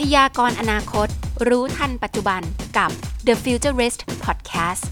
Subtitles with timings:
[0.00, 1.08] พยากรณ์อนาคต
[1.48, 2.42] รู้ทันปัจจุบัน
[2.78, 2.90] กับ
[3.26, 4.84] The Futurist Podcast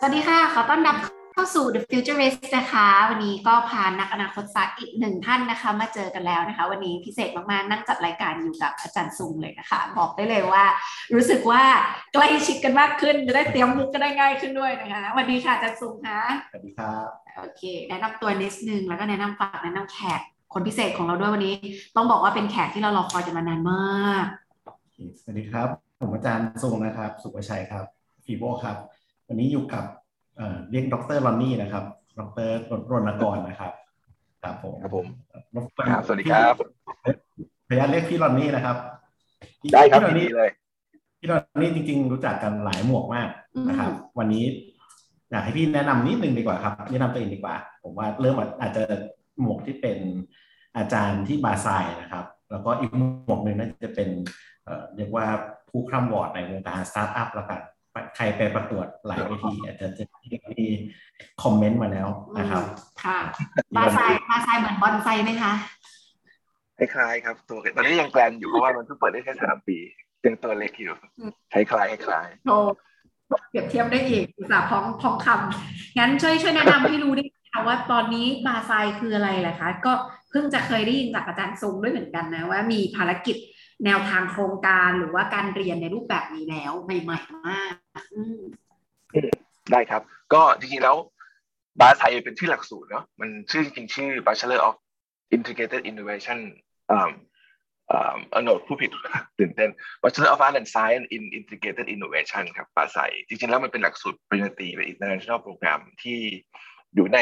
[0.00, 0.96] สวัสดีค่ะ ขอต้อนรับ
[1.34, 10.64] เข้าสู่ The Futurist นะคะ วันนี้ก็พานักอนาคตศาสตร์อีกหนึ่งท่านนะคะ มาเจอกันแล้วนะคะ วันนี้พิเศษมาก ๆ นั่งจัดรายการอยู่กับอาจารย์ซุงเลยนะคะ บอกได้เลยว่า
[11.14, 11.62] รู้สึกว่า
[12.14, 20.20] ใกล้ชิดกันมากขึ้น จะได้เตรียมมุกก็ได้ง่ายขึ้นด้วยนะคะ วันนี้ค่ะอาจารย์ซุงคะสวัสดีครับ โอเค แนะนำตัวนิดนึง แล้วก็แนะนำฝากแนะนำแขก
[20.52, 21.54] คนพิเศษของเราด้วยวันนี้
[21.96, 24.24] ต้องบอกว่าเป็นแขกที่เรารอคอยกันมานานมาก
[25.20, 25.68] สวัสดีครับ
[26.00, 27.84] ผมอาจารย์ทรงนะครับ สุภชัยครับ
[28.24, 28.76] ฟีโบครับ
[29.28, 29.84] วันนี้อยู่กับ
[30.36, 31.84] เอ่อเรียกดรลอนนี่นะครับ
[32.18, 32.24] ดร
[33.02, 33.72] รณกรนะครับ
[34.42, 35.06] ครับผม ครับผม
[35.54, 36.54] รบกวนครับสวัสดีครับ
[37.68, 38.76] พยายามเรียกพี่ลอนนี่นะครับ
[39.72, 40.50] ได้ครับพี่ลอนดีนี่เลย
[41.20, 43.28] พี่ลอนนี่จริง ๆ รู้จักกันหลายหมวกมาก
[43.68, 44.44] นะครับ วันนี้
[45.30, 48.82] อยากให้พี่แนะนำนิดนึงดีกว่าครับแนะนำตัวเองดีกว่า ผมว่าเริ่มอาจจะ
[49.40, 49.98] หมวกที่เป็น
[50.76, 51.68] อาจารย์ที่ BAScii
[52.00, 54.08] นะครับ แล้วก็อีกหมวกหนึ่งน่าจะเป็น
[54.64, 55.26] เอ่อเรียกว่า
[55.70, 57.60] ผู้คร่ำหวอดในวงการสตาร์ทอัพแล้วกัน
[58.16, 60.04] ใครไปประกวดหลายเวทีอาจจะจะ
[60.52, 60.64] มี
[61.42, 62.62] คอมเมนต์มาแล้วนะครับ
[63.04, 63.18] ค่ะ
[63.76, 65.52] BAScii BAScii เหมือนบอนไซไหมคะ
[66.78, 69.76] คล้ายๆครับตัวตอนนี้ยังแกร็นอยู่เพราะว่ามันเพิ่งเปิดได้แค่สามปี
[70.24, 72.74] ยังตัวเล็กอยู่อืมคล้ายๆคล้ายโชว์
[73.48, 79.92] เปรียบเทียบได้อีกอุตสาห์พ้องพ้องคำงั้นช่วยช่วยแนะนำให้รู้ด้วยค่ะว่าตอนนี้บาไซคืออะไรแหละคะ ก็
[80.30, 83.36] เพิ่งจะเคยได้ยินจากอาจารย์ทรงด้วยเหมือนกันนะว่ามีภารกิจ
[83.84, 87.74] แนวทางโครงการหรือว่าการเรียนในรูปแบบนี้แล้วใหม่ๆมาก
[89.72, 90.02] ได้ครับ
[90.34, 90.96] ก็จริงๆแล้ว
[91.80, 94.74] บาไซเป็นชื่อหลักสูตรเนาะมันชื่อจริงๆชื่อ Bachelor of
[95.36, 96.38] Integrated Innovation
[97.90, 98.90] อ่าอ่าเออโนผู้ผิด
[99.38, 99.70] ตื่นเต้น
[100.02, 106.18] Bachelor of Art and Science in Integrated Innovation ครับบาไซจริงๆ แล้วมันเป็นหลักสูตรปริญญาตรีเป็น international program ที่
[106.94, 107.18] อยู่ใน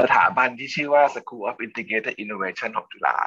[0.00, 3.18] สถาบันที่ชื่อว่า School of Integrated Innovation ของจุฬา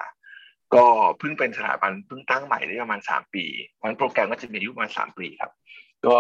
[0.76, 0.86] ก็
[1.20, 5.52] เพิ่งเป็นสถาบันเพิ่งตั้งใหม่ได้ประมาณสามปีเพราะงั้นโปรแกรมก็จะมีอายุประมาณสามปีครับ
[6.08, 6.18] ก็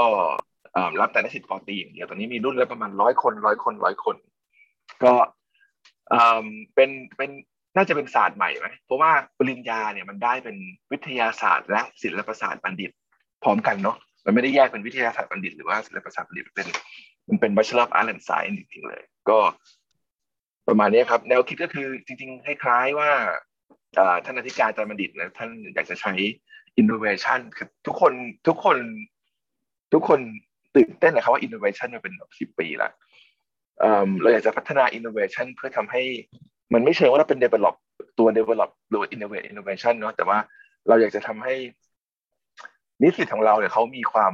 [0.99, 4.15] รับแต่นิสิตปอตีอย่างเดียวตอนนี้มีรุ่นแล้วประมาณร้อยคนร้อยคนร้อยคน
[5.03, 5.13] ก็
[6.75, 7.31] เป็นเป็น
[7.75, 10.55] น่าจะเป็นศาสตร์ใหม่ไหมเพราะว่าปริญญาเนี่ยมันได้เป็น
[10.91, 12.91] วิทยาศาสตร์และศิลปศาสตร์บัณฑิต
[13.43, 16.67] พร้อมกันเนาะมันไม่ได้แยกเป็นวิทยาศาสตร์บัณฑิตหรือว่าศิลปศาสตร์บัณฑิตเป็น
[17.27, 19.39] มันเป็น Bachelor of Art and Science จริงๆเลย ก็
[20.67, 23.11] ประมาณนี้ครับ แนวคิดก็คือจริงๆ คล้ายๆว่า
[24.25, 26.13] ท่านอธิการจารย์บัณฑิตนะท่านอยากจะใช้
[26.81, 28.13] innovation คือทุกคน
[28.47, 28.77] ทุกคน
[29.93, 30.19] ทุกคน
[30.75, 32.91] ตื่นเต้นนะครับว่า innovation มันเป็นสิบปีละ
[33.79, 36.03] เอิ่มเราอยากจะพัฒนา innovation เพื่อทำให้
[36.73, 37.75] มันไม่เชิงว่าเราเป็น develop
[38.19, 40.37] ตัว develop หรือ innovate innovation เนาะแต่ว่า
[40.87, 41.55] เราอยากจะทำให้
[43.01, 44.33] นิสิตของเราเนี่ยเขามีความ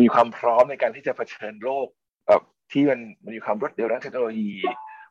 [0.00, 1.86] มีความพร้อมในการที่จะเผชิญโลก
[2.26, 2.42] แบบ
[2.72, 4.52] ที่มันมันมีความรวดเร็วด้านเทคโนโลยี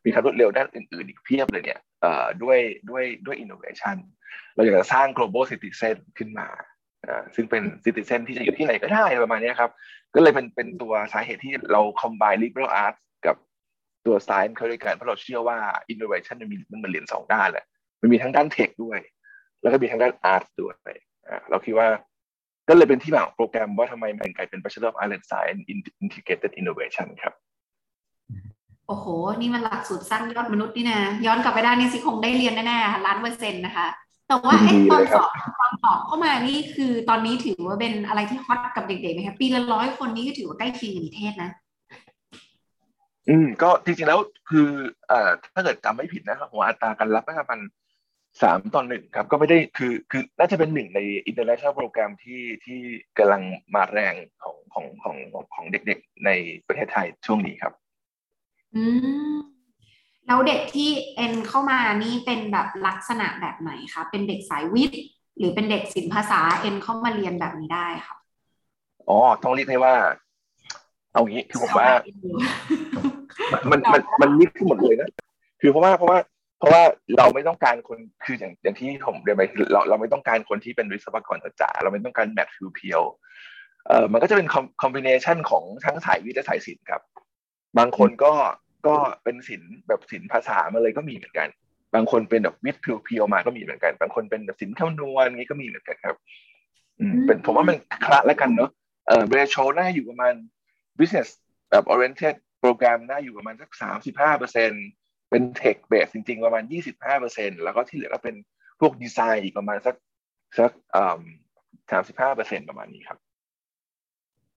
[0.05, 2.59] มีความรวดเร็วด้านอื่นๆ อีกเพียบเลยเนี่ยเอ่อด้วย
[2.89, 3.97] ด้วยด้วย innovation
[4.55, 6.47] เราอยากจะสร้าง global citizen ขึ้นมา
[7.35, 9.71] ซึ่งเป็น citizen ที่จะอยู่ที่ไหนก็ได้ประมาณนี้ครับ
[10.15, 12.99] ก็เลยเป็นเป็นตัวสาเหตุที่เรา combine liberal arts
[14.05, 15.57] ตัว science เข้าด้วยกันเพราะเราเชื่อว่า
[15.93, 17.65] innovation มันมีมันเหมือนเหรียญสองด้านแหละ
[18.01, 18.99] มันมีทั้งด้านเทคด้วย
[19.61, 20.93] แล้วก็มีทั้งด้าน art ด้วย
[21.27, 21.87] อ่าเราคิดว่า
[22.69, 27.33] ก็เลยเป็นที่มาของโปรแกรมว่าทำไมมันกลายเป็น Bachelor of Art and Science in Integrated Innovation ครับ
[28.87, 29.05] โอ้โห
[29.37, 33.87] นี่มันหลักสูตรสร้างยอดมนุษย์นี่นะ ย้อนกลับไปได้นี่สิคงได้เรียนแน่ๆค่ะล้านเปอร์เซ็นต์นะคะ
[34.27, 41.51] แต่ว่าไอ้ดีตอนเลยสครับอบตอนสอบเข้ามานี่คือตอนนี้ถือว่าเป็นอะไรที่ฮอตกับเด็กๆไหมคะปีละร้อยคนนี้ก็ถือว่าใกล้เคียงกับนิเทศนะ
[43.29, 44.67] อืมก็จริงๆแล้วคือ
[45.07, 47.59] เอ่อถ้าเกิดจำไม่ผิดนะครับผมว่าอัตราการรับน่าจะประมัน
[48.41, 50.99] สามต่อหนึ่งครับ ก็ไม่ได้คือคือน่าจะเป็นหนึ่งใน
[51.29, 52.79] international program ที่ที่
[53.17, 53.41] กำลัง
[53.75, 56.29] มาแรงของของของของของเด็กๆ ใน
[56.67, 57.73] ประเทศไทยช่วงนี้ครับ
[58.75, 58.83] อื
[59.33, 59.35] ม
[60.27, 65.01] แล้วเด็กที่เอ็นเข้ามานี่เป็นแบบลักษณะแบบไหนคะเป็นเด็กสายวิทย์
[65.37, 68.17] หรือเป็นเด็กศิลปภาษาเอ็นเข้ามาเรียนแบบนี้ได้ค่ะ
[69.09, 69.95] อ๋อต้องเรียกให้ว่า
[71.13, 71.89] เอางี้คือผมว่า
[73.71, 75.09] มันมันมันมิกซ์หมดเลยนะ
[75.61, 76.19] คือเพราะว่าเพราะว่า
[76.59, 76.81] เพราะว่า
[77.17, 84.47] เราไม่ต้องการคนคืออย่างอย่างที่ผมเรียนไปคือเราเราไม่ต้องการคนที่เป็นวิศวกรจ๋าๆเราไม่ต้องการแบบเพียวๆเอ่อมันก็จะเป็น
[84.81, 87.01] คอมบิเนชันของทั้งสายวิทย์และสายศิลป์ครับ
[87.77, 88.33] บางคนก็
[88.87, 91.47] ก็เป็นศิลป์แบบศิลป์ภาษามาเลยก็มีเหมือนกัน
[91.95, 96.15] บางคนเป็นแบบวิทย์เพียวๆมาก็มีเหมือนกัน บางคนเป็นแบบศิลป์คำนวณนี้ก็มีเหมือนกันครับ
[96.99, 98.69] อืมเป็นผมว่ามันคละแล้วกันเนาะ
[99.07, 100.33] เอ่อเรโชน่าอยู่ประมาณ
[100.99, 101.27] business
[101.69, 102.46] แบบ oriented โปร
[102.77, 104.71] แกรมน่าอยู่ประมาณสักสามสิบห้าเปอร์เซ็น
[105.29, 108.35] เป็น tech base จริง ๆ ประมาณยี่สิบห้าเปอร์เซ็นแล้วก็ที่เหลือก็เป็น
[108.79, 109.95] พวกดีไซน์อีกประมาณสัก
[110.57, 110.71] สัก
[111.91, 113.17] สามสิบห้าเปอร์เซ็นประมาณนี้ครับ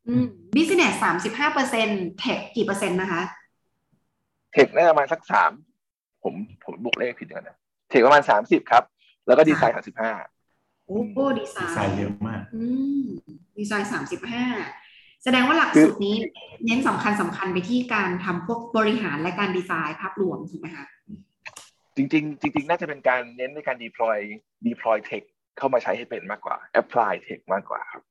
[0.09, 3.23] อืม business สามสิบห้าเปอร์เซ็น tech กี่เปอร์เซ็นต์นะคะ
[4.53, 5.53] tech น่าจะประมาณสักสาม
[6.23, 6.35] ผม
[6.65, 7.57] ผมบวกเลขผิดกันนะ
[7.89, 8.85] tech ประมาณสามสิบครับ
[9.27, 10.13] แล้วก็ดีไซน์สามสิบห้า
[10.87, 12.65] โอ้ดีไซน์ดีไซน์น์เยอะมาก อื
[13.01, 13.05] ม
[13.59, 14.47] ดีไซน์สามสิบห้า
[15.25, 16.17] แสดงว่าหลักสูตรนี้
[16.65, 20.87] เน้นสำคัญสำคัญไปที่การทำพวกบริหารและการดีไซน์ภาพรวมถูกไหมคะ
[21.97, 24.19] จริงๆจริงๆน่าจะเป็นการเน้นในการ deploy
[24.69, 25.23] deploy tech
[25.59, 28.03] เข้ามาใช้ให้เป็นมากกว่า apply tech มากกว่าครับ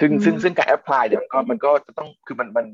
[0.00, 2.66] ซึ่งซึ่งซึ่งการ apply เนี่ยมันก็มันก็จะต้องคือมันมัน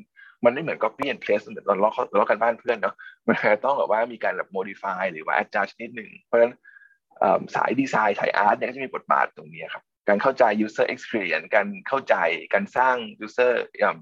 [0.45, 2.95] มันไม่เหมือน copy and paste เหมือนตอนเราเรากันบ้านเพื่อนเนาะ
[3.27, 6.55] มันต้องแบบว่ามีการแบบ modify หรือว่า adjust นิดหนึ่งเพราะฉะนั้น
[7.55, 12.15] สายดีไซน์สายอาร์ตเนี่ยก็จะมีบทบาทตรงนี้ครับ การเข้าใจ user experience การเข้าใจ
[12.55, 13.53] การสร้าง user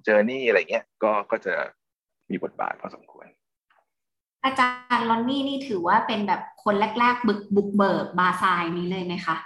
[0.06, 1.54] journey อะไรเงี้ยก็ก็จะ
[2.30, 3.26] มีบทบาทพอสมควร
[4.44, 9.36] อาจารย์ลอนนี่นี่ถือว่าเป็นแบบคนแรกๆบึกบุกเบิกบาซายนี้เลยไหมคะ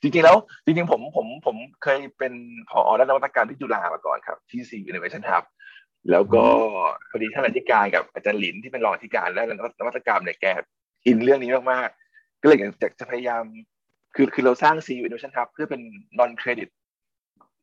[0.00, 2.32] จริงๆแล้วจริงๆผมผมผมเคยเป็น
[2.70, 5.44] ผอด้านนวัตกรรมที่จุฬามาก่อนครับที่ C Innovation Hub
[6.10, 6.44] แล้วก็
[7.10, 9.42] พอดีท่านอธิการกับอาจารย์หลินที่เป็นรองอธิการและ
[9.78, 10.46] นวัตกรรมเนี่ยแก
[11.06, 13.44] อินเรื่องนี้มากๆก็เลยอยากจะพยายาม
[14.16, 15.82] คือคือเราสร้าง C Innovation Hub เพื่อเป็น
[16.18, 16.68] non credit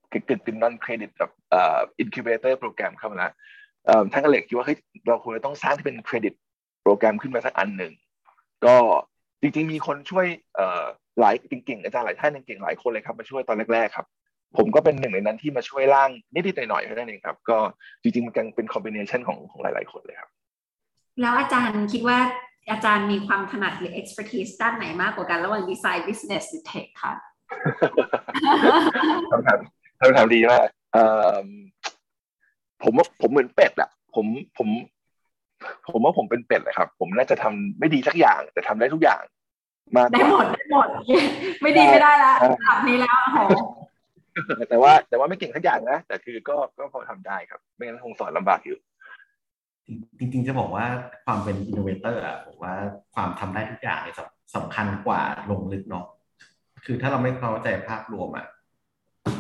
[0.10, 3.32] เกิดเป็น non credit แบบเอ่อ incubator โปรแกรมเข้ามาแล้ว
[4.12, 4.78] ท่านก็เลยคิดว่าเฮ้ย
[5.08, 6.34] เราควรจะต้องสร้างที่เป็นเครดิต
[6.84, 7.94] โปรแกรมขึ้นมาสักอันหนึ่ง
[8.66, 8.76] ก็
[9.42, 10.28] จริง ๆ มีคนช่วย
[10.58, 10.84] อ่อ
[11.20, 14.06] หลายเก่งๆอาจารย์หลายท่านเก่งๆหลายคนเลยครับมาช่วยตอนแรกๆครับ
[14.58, 17.58] ผมก็เป็นหนึ่งในนั้นที่มาช่วยร่างนิดๆหน่อยๆเท่านั้นเองครับ ก็
[18.02, 20.30] จริงๆมันเป็นคอมบิเนชันของของหลาย ๆ คนเลยครับ
[21.22, 22.20] แล้วอาจารย์คิดว่า
[22.72, 27.14] อาจารย์มีความถนัดหรือ expertise ด้านไหนมากกว่ากัน ระหว่างดีไซน์ business หรือ tech ค่ะ
[29.32, 29.60] คำถาม
[30.00, 30.68] คำถามดีมาก
[32.84, 34.26] ผมว่าผมเหมือนเป็ดอะผม
[34.58, 34.68] ผม
[35.92, 39.22] ผมว่าผมเป็นเป็ดเลยครับ ผมน่าจะทำไม่ดีสักอย่าง แต่ทำได้ทุกอย่าง
[39.96, 40.88] มากได้หมดได้หมด
[41.62, 42.34] ไม่ดีไม่ได้ละ
[42.64, 43.54] แบบนี้แล้วโอ้โห
[44.70, 48.78] แต่ว่าแต่ว่าไม่เก่งสักอย่างนะแต่คือก็ก็พอทำได้ครับ ไม่งั้นคงสอนลำบากอยู่
[50.18, 50.86] จริงๆจะบอกว่า
[51.26, 52.74] ความเป็น innovator อะผมว่า
[53.16, 54.16] ความทำได้ทุกอย่างเนี่ย
[54.56, 55.22] สำคัญกว่า
[55.52, 56.06] ลงลึกเนาะ
[56.86, 58.46] คือถ้าเราไม่เข้าใจภาพรวมอะ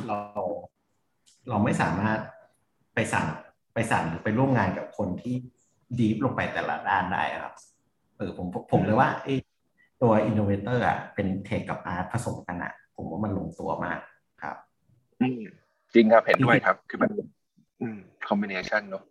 [0.08, 0.18] เรา
[1.50, 2.20] เราไม่สามารถ
[2.96, 3.28] ไปสั่ง
[3.74, 5.36] ไปสั่งหรือไปร่วมงานกับคนที่
[6.00, 7.54] deep ลงไปแต่ละด้านได้ครับ
[8.18, 9.34] เออผมผมเลยว่าไอ้
[10.02, 14.00] ตัว innovator อะเป็น tech กับ art ผสมกันอะ ผมว่ามันลงตัวมาก
[14.44, 14.56] ครับ
[15.22, 15.42] อืม
[15.94, 17.12] จริงครับเห็นด้วยครับ คือมัน
[17.82, 19.04] อืม combination เนาะ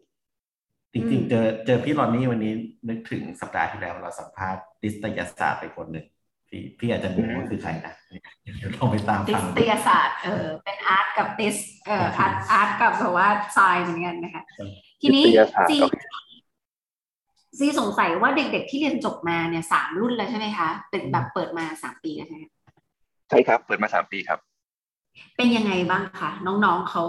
[0.94, 2.52] จริงๆ เจอเจอพี่รอนนี่วันนี้
[2.88, 6.06] นึกถึงสัปดาห์ที่แล้วเราสัมภาษณ์ดิสตยศาสตร์ไปคนหนึ่ง
[6.48, 7.94] พี่พี่อาจจะรู้ว่าคือใครนะ
[8.58, 11.56] เดี๋ยวลองไปตามติฟัสงตยศาสตร์เออเป็นอาร์ตกับติส
[11.86, 14.42] เอ่ออาร์ตอาร์ตกับแบบว่าทรายเหมือนกันนะคะ
[15.00, 15.96] ทีนี้วิทยาศาสตร์ซีโอเค
[17.58, 22.44] ซีสงสัยว่าเด็กๆที่เรียนจบมาเนี่ยสามรุ่นแล้วใช่ไหมคะเป็นแบบเปิดมาสามปีแล้วใช่ไหม
[23.28, 24.38] ใช่ครับ เปิดมาสามปีครับ
[25.36, 27.04] เป็นยังไงบ้างคะน้องๆเขา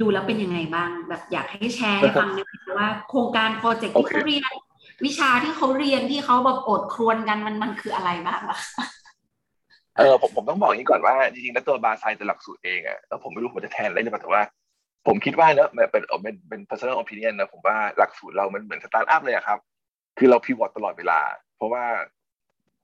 [0.00, 4.50] ดูแล้วเป็นยังไงบ้าง แบบอยากให้แชร์ให้ฟังหน่อยว่าโครงการโปรเจกต์ที่โอเคเขาเรียน
[5.04, 8.58] วิชาที่เขาเรียนที่เขาแบบโอดครวญกันมันมันคืออะไรบ้างล่ะ
[9.96, 14.42] เออผมผมต้องบอกอย่างนี้ก่อนว่าจริงๆแล้วตัว BAScii ตัวหลักสูตรเองอะแล้วผมไม่รู้ผมจะแทนอะไรหรือเปล่าแต่ว่า
[15.06, 19.58] ผมคิดว่าเนอะมันเป็นเป็นเป็น personal opinion นะผมว่าหลักสูตรเรามันเหมือนสตาร์ทอัพเลยอะครับ
[20.18, 21.20] คือเรา pivot ตลอดเวลา
[21.56, 21.84] เพราะว่า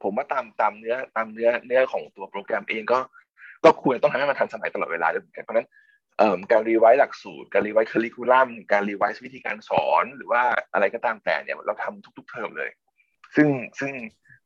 [0.03, 2.99] ผมว่าตามตามเนื้อตามเนื้อเนื้อของตัวโปรแกรมเองก็
[3.65, 5.90] ก็ควรต้องทำให้มันทันสมัยตลอดเวลาด้วยเหมือนกันเพราะฉะนั้นเอ่อ
[6.51, 12.71] การ revise หลักสูตร การ revise curriculum การ revise วิธีการสอน หรือว่าอะไรก็ตามแต่เนี่ยเราทำทุก ๆ เทอมเลย
[13.37, 13.49] ซึ่ง
[13.81, 13.93] ซึ่ง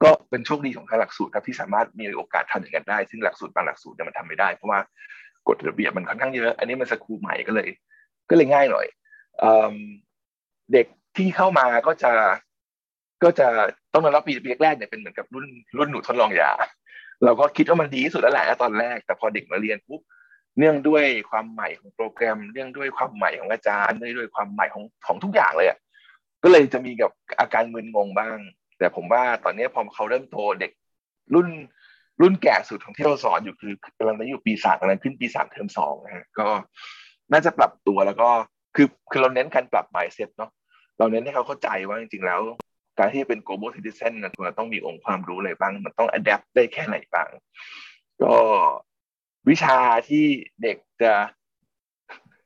[0.02, 4.80] ก็เป็นโชคดีของทางหลักสูตรครับที่สามารถมีโอกาสทำอย่างนั้นได้ ซึ่งหลักสูตรบางหลักสูตรเนี่ยมันทำไม่ได้เพราะว่า
[5.48, 7.68] กฎระเบียบมันค่อนข้างเยอะ อันนี้มันสกูใหม่ก็เลย
[8.30, 8.86] ก็เลยง่ายหน่อย
[9.40, 9.44] เออ
[10.72, 12.12] เด็กที่เข้ามาก็จะ
[13.22, 13.48] ก็จะ
[13.92, 15.46] ต้องมารับปีปีแรกเนี่ยเป็นเหมือนกับรุ่น
[15.78, 16.52] รุ่นหนูทดลองยา
[17.24, 20.00] เราก็คิดว่ามันดีที่สุดแล้วแหละตอนแรก แต่พอเด็กมาเรียนปุ๊บ
[20.58, 25.78] เนื่องด้วยความใหม่ของโปรแกรม เนื่องด้วยความใหม่ของอาจารย์เนื่องด้วยความใหม่ของของทุกอย่างเลยอะ
[26.42, 28.36] ก็เลยจะมีกับอาการมึนงงบ้าง
[28.78, 30.72] แต่ผมว่าตอนนี้พอเขาเริ่มโตเด็ก
[31.34, 31.48] รุ่น
[32.20, 36.48] รุ่นแก่สุดของที่เราสอนอยู่คือกำลังอยู่ปีสามกำลังขึ้นปีสามเทอมสองนะฮะก็
[37.32, 38.28] น่าจะปรับตัวแล้วก็
[38.76, 40.50] คือคือเราเน้นการปรับ mindset เนาะ
[40.98, 42.40] เราเน้นให้เขาเข้าใจว่าจริงๆแล้ว
[42.98, 47.28] การที่เป็น global citizen นะมันต้องมีองค์ความรู้อะไรบ้าง มันต้อง adapt ได้แค่ไหนบ้าง
[48.22, 48.34] ก็
[49.48, 49.76] วิชา
[50.08, 50.24] ที่
[50.62, 51.12] เด็กจะ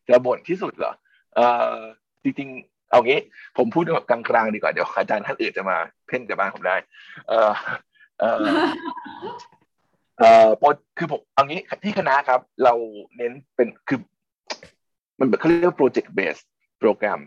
[0.09, 0.93] จะบ่นที่สุดเหรอ
[1.35, 1.41] เอ
[1.73, 1.75] อ
[2.23, 3.21] จริงๆ เอางี้
[3.57, 5.77] ผมพูดแบบกลางๆดีกว่าเดี๋ยวอาจารย์ท่านอื่นจะมา
[6.07, 6.77] เพ่นกับบ้านผมได้
[7.29, 7.53] เออ
[8.21, 8.47] เออ
[10.19, 10.67] เออโปร
[10.99, 12.75] คือผมเอางี้ที่คณะครับ เรา
[13.17, 14.01] เน้นเป็นคือ
[15.19, 16.45] มันเขาเรียกว่า project based
[16.81, 17.21] โปรแกรม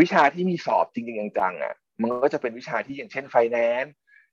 [0.00, 3.90] วิชาที่มีสอบจริงๆจังๆอะ มันก็จะเป็นวิชาที่อย่างเช่น finance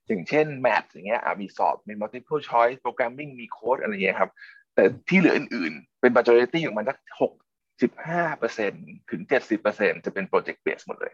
[0.08, 4.30] อย่างเช่น math อย่างเงี้ยอะมีสอบมี multiple choice programming มีโค้ดอะไรเงี้ยครับ
[4.74, 7.32] แต่ที่เหลืออื่นๆ เป็น majority ของมันสักหก
[7.82, 8.72] สิบห้าเปอร์เซ็นต์
[9.10, 11.12] ถึงเจ็ดสิบเปอร์เซ็นต์จะเป็น project based หมดเลย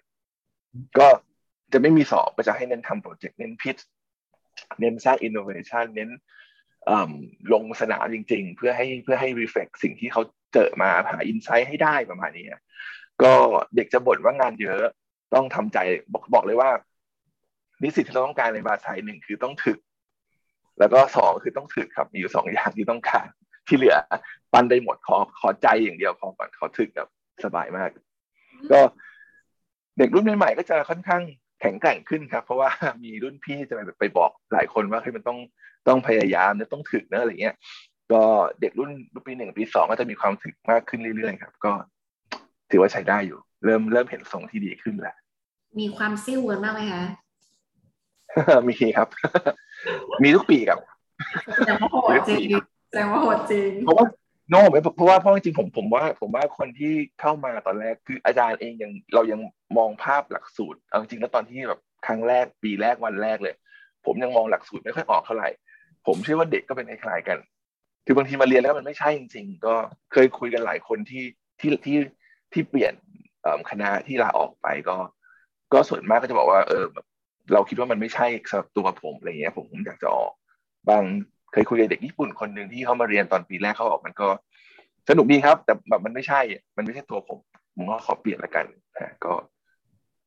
[0.99, 1.09] ก็
[1.73, 3.77] จะไม่มีสอบก็จะให้เน้นทำโปรเจกต์เน้น pitch
[4.81, 6.11] เน้นสร้าง innovation เน้น
[7.53, 10.23] ลงสนามจริง ๆ เพื่อให้เพื่อให้ reflect สิ่งที่เขา
[10.55, 12.47] เจอมาหาอินไซต์ให้ได้ประมาณนี้
[13.23, 13.33] ก็
[13.77, 14.83] เด็กจะบ่นว่างานเยอะ
[15.35, 15.79] ต้องทำใจ
[16.13, 16.71] บอกบอกเลยว่า
[17.83, 19.79] นิสิตที่เราต้องการในบาไซหนึ่งคือต้องถึก
[20.79, 23.27] แล้วก็สองคือต้องถึกครับ มีอยู่สองอย่างที่ต้องการ
[23.67, 23.97] ที่เหลือ
[24.53, 27.09] ปันได้หมดขอขอใจอย่างเดียวพอก่อนขอถึกแบบ
[27.45, 27.91] สบายมาก
[28.73, 28.81] ก็
[29.99, 31.23] เด็กรุ่นใหม่ๆก็จะค่อนข้าง
[31.61, 32.71] แข็งแกร่งขึ้นครับ เพราะว่า
[33.05, 35.39] มีรุ่นพี่จะไปไปบอกหลายคนว่าเฮ้ยมันต้อง
[35.89, 37.55] ต้องพยายามนะต้องถึกนะอะไรเงี้ย
[38.13, 38.23] ก็
[38.61, 38.91] เด็กรุ่น
[39.27, 41.73] ปีหนึ่งปีสองก็จะมีความถึกมากขึ้นเรื่อยๆครับ ก็
[42.71, 45.17] ถือว่าใช้ได้อยู่ เริ่มเริ่มเห็นทรงที่ดีขึ้นแล้ว
[45.81, 47.03] มีความซิ่วกันบ้างไหมคะ
[48.69, 49.09] มีครับ
[50.23, 50.79] มีทุกปีครับ
[51.57, 52.49] แสดงว่าโหดจริง
[52.89, 54.07] แสดงว่าโหดจริงเพราะว่า
[54.51, 59.41] โน้ไม่เพราะว่าเพราะจริงๆผมผมว่า ผมว่าคนที่เข้ามาตอนแรกคืออาจารย์เองยังเรายัง
[59.79, 63.55] มองภาพหลักสูตรเอาจริงๆแล้วตอนที่แบบครั้งแรกปีแรกวันแรกเลย
[64.05, 65.49] ผมยังมองหลักสูตรไม่ค่อยออกเท่าไหร่
[66.07, 67.39] ผมเชื่อว่าเด็กก็เป็นคล้ายๆกัน
[68.07, 69.75] คือบางทีมาเรียนแล้วมันไม่ใช่จริง ๆ ก็
[70.13, 71.25] เคยคุยกันหลายคนที่
[71.61, 71.97] ที่ที่
[72.53, 72.95] ที่เปลี่ยน
[73.71, 74.97] คณะที่ลาออกไปก็
[75.73, 77.07] ก็ส่วนมากก็จะบอกว่าเออแบบ
[77.53, 80.33] เราคิดว่ามันไม่ใช่สำหรับตัวผมอะไรเงี้ยผมผมอยากจะออก
[80.89, 81.03] บาง
[81.53, 84.29] เคยคุยกับเด็กญี่ปุ่นคนหนึ่งที่เขามาเรียนตอนปีแรกเขาออกมันก็
[85.09, 86.41] สนุกดีครับ แต่แบบมันไม่ใช่
[86.77, 87.39] มันไม่ใช่ตัวผม
[87.75, 89.33] ผมก็ขอเปลี่ยนละกันนะก็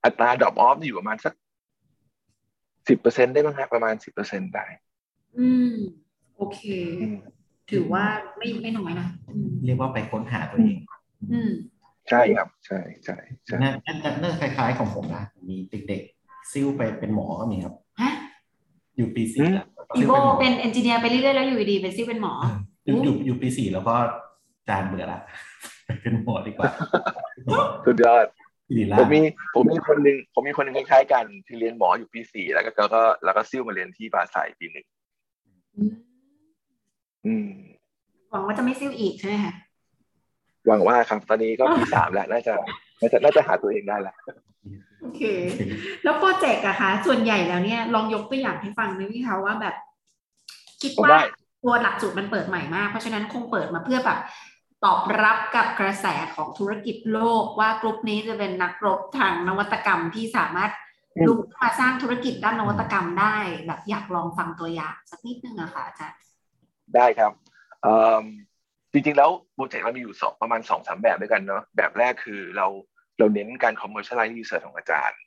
[0.03, 1.33] อัตรา drop off อยู่ประมาณสัก
[2.87, 4.65] สิบเปอร์เซ็นต์ได้มั้งฮะประมาณสิบเปอร์เซ็นต์ได้
[5.37, 5.73] อืม
[6.37, 6.59] โอเค
[7.71, 8.03] ถือว่า
[8.37, 9.07] ไม่ไม่น้อยนะ
[9.65, 10.77] เรียกว่าไปค้นหาตัวเอง
[11.31, 11.51] อืม
[12.09, 13.71] ใช่ครับ ใช่ใช่ใช่น่า
[14.23, 15.55] น่าคล้ายๆของผมนะมี
[15.89, 16.20] เด็กๆ
[16.51, 18.11] ซิ่วไปเป็นหมอก็มีครับ ฮะ
[18.97, 19.47] อยู่ปีสี่
[19.95, 22.33] FIBO เป็น engineer ไปเรื่อยๆแล้วอยู่ดีๆเป็นซิ่วเป็นหมอ
[22.85, 23.95] อยู่อยู่อยู่ปีสี่แล้วก็
[24.69, 25.19] จานเบื่อละ
[26.01, 26.71] เป็นหมอดีกว่า
[27.85, 28.25] สุดยอด
[28.77, 29.21] ดีละผมมี
[29.55, 34.85] ผมมีคนหนึ่งผมมีคนหนึ่งคล้ายๆกันที่เรียนหมออยู่ปีสี่แล้วก็แล้วก็แล้วก็ซิ่วมาเรียนที่บาไซปีหนึ่ง
[35.75, 35.93] อืม
[37.25, 37.47] อืม
[38.31, 39.53] หวังว่าจะไม่ซิ่วอีกใช่ไหมคะ
[40.67, 42.53] หวังว่าครับตอนนี้ก็ปีสามแล้วน่าจะ
[43.01, 44.15] น่าจะน่าจะหาตัวเองได้แล้ว
[45.01, 45.21] โอเค
[46.03, 49.75] แล้วโปรเจกต์อะคะ ส่วนใหญ่แล้วเนี่ยลองยกตัวอย่างให้ฟังได้ไหมคะว่าแบบ
[50.81, 51.21] คิดผมว่าได้
[51.63, 54.19] ตัวหลักสูตรมันเปิดใหม่มาก เพราะฉะนั้นคงเปิดมาเพื่อแบบ
[54.85, 60.71] ตอบรับกับกระแสของธุรกิจโลกว่ากลุ่มนี้จะเป็นนักรบทางนวัตกรรมที่สามารถ
[61.27, 63.35] ลุกมาสร้างธุรกิจด้านนวัตกรรมได้
[63.67, 66.19] แบบอยากลองฟังตัวอย่างสักนิดนึงอะค่ะอาจารย์
[66.95, 67.31] ได้ครับ
[67.81, 68.25] เอิ่ม
[68.91, 72.67] จริงๆแล้วโปรเจกต์มันมีอยู่สองประมาณสองสามแบบด้วยกันเนาะแบบแรกคือเรา
[73.21, 75.19] เราเน้นการ commercialize research ของอาจารย์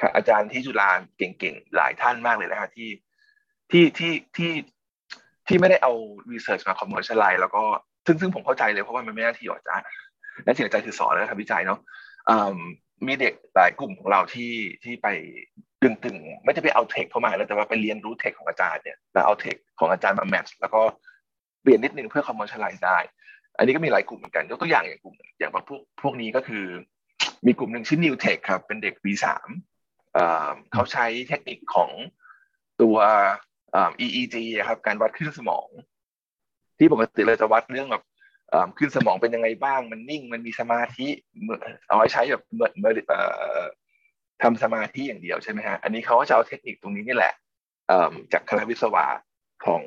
[0.00, 2.90] ค่ะอาจารย์ที่จุฬาเก่งๆ หลายท่านมากเลยนะฮะที่
[3.70, 4.52] ที่ที่ที่
[5.46, 5.92] ที่ไม่ได้เอา
[6.32, 7.62] research มา commercialize แล้วก็
[8.06, 9.86] ซึ่งซึ่งผมเข้าใจเลยเพราะว่ามันไม่หน้าที่ของอาจารย์
[10.44, 11.80] และที่อาจารย์คือสอนและทำวิจัยเนาะ
[13.06, 14.52] มีเด็กหลายกลุ่มของเราที่
[14.84, 15.08] ที่ไป
[15.82, 20.80] ตึงตึงๆ ไม่ได้ไปเอาเทคเข้ามาแล้วแต่ว่าไปเรียนรู้เทคของอาจารย์เนี่ยแล้วเอาเทคของอาจารย์มาแมทช์แล้วก็
[21.62, 22.98] เปลี่ยนนิดนึงเพื่อ commercialize ได้
[23.58, 26.64] อันนี้ก็มีหลายกลุ่มเหมือนกันยกตัวอย่างอย่างกลุ่มอย่างพวกพวกนี้ก็คือ
[27.46, 29.48] มีกลุ่มหนึ่งชื่อ New Tech ครับ เป็นเด็กปีสาม
[30.72, 31.90] เขาใช้เทคนิคของ
[32.80, 32.96] ตัว
[34.04, 34.36] EEG
[34.68, 35.68] ครับ การวัดคลื่นสมอง
[36.78, 38.04] ที่ปกติเราจะวัดเรื่องแบบ
[38.50, 41.08] เอ่อคลื่นสมองเป็นยังไงบ้าง มันนิ่ง มันมีสมาธิ
[41.88, 43.20] เอาไว้ใช้แบบเหมือนเหมือนเอ่
[43.60, 43.62] อ
[44.42, 47.34] ทำสมาธิอย่างเดียวใช่ไหมฮะ อันนี้เขาก็จะเอาเทคนิคตรงนี้นี่แหละ
[48.32, 49.04] จากคณะวิศวะ
[49.66, 49.82] ของ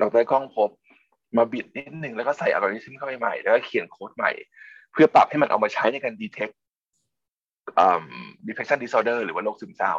[0.00, 0.70] ดรก้องพบ
[1.36, 4.30] มาบิดนิดนึงแล้วก็ใส่อัลกอริทึมเข้าไปใหม่ แล้วก็เขียนโค้ดใหม่
[4.92, 6.63] เพื่อปรับให้มันเอามาใช้ในการ detect อ่า
[8.46, 9.94] depression disorder หรือว่าโรคซึมเศร้า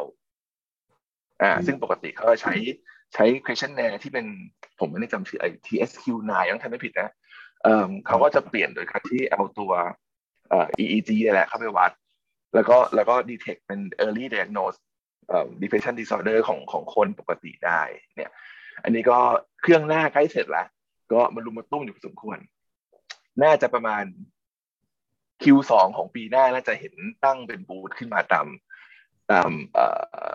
[1.42, 2.54] อ่าซึ่งปกติเขาจะใช้
[3.14, 4.26] ใช้ questionnaire ที่เป็น
[4.80, 7.10] ผมไม่ได้จำชื่อไอ้ TSQ9 ต้องทำไม่ผิดนะ
[7.62, 9.72] เอ่อเขาก็จะเปลี่ยนโดยการที่เอาตัว
[10.50, 11.92] เอ่อ EEG นี่แหละเข้าไปวัด
[12.54, 14.78] แล้วก็แล้วก็ detect เป็น early diagnose
[15.28, 17.80] เอ่อ depression disorder ของของคนปกติได้
[18.16, 18.30] เนี่ย
[18.84, 19.18] อันนี้ก็
[19.62, 20.66] เครื่องหน้าใกล้เสร็จแล้ว
[21.12, 22.38] ก็มารุมมาตุ้มอยู่พอสมควร
[23.42, 24.04] น่าจะประมาณ
[25.42, 28.46] Q2 ของปีหน้าน่าจะเห็นตั้งเป็นบูธขึ้นมาตาม
[29.30, 29.86] ตามเอ่
[30.28, 30.30] อ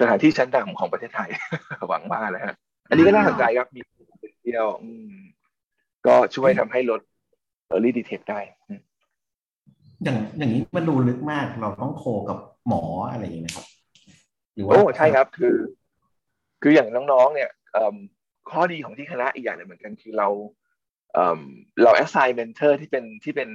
[0.00, 1.30] สถานที่ชั้นนำของประเทศไทย
[1.88, 2.54] หวังว่านะฮะ
[2.88, 3.80] อันนี้ก็น่าสนใจครับ มี
[4.40, 5.14] เที่ยวอืม
[6.06, 7.00] ก็ช่วยทำให้ลด
[7.72, 8.40] early detect ได้
[10.04, 13.66] อย่างอย่างนี้มันดูลึกมาก เราต้องโคกับหมออะไรอย่างนี้นะครับ
[14.54, 15.56] หรือว่าโอ้ใช่ครับคือ
[16.62, 17.96] คืออย่างน้องๆเนี่ยเอิ่ม
[18.50, 20.28] ข้อดีของที่คณะอีกอย่างหนึ่งเหมือนกันคือเรา
[21.16, 21.40] เอิ่ม
[21.82, 23.50] เรา assign mentor ที่เป็นที่เป็น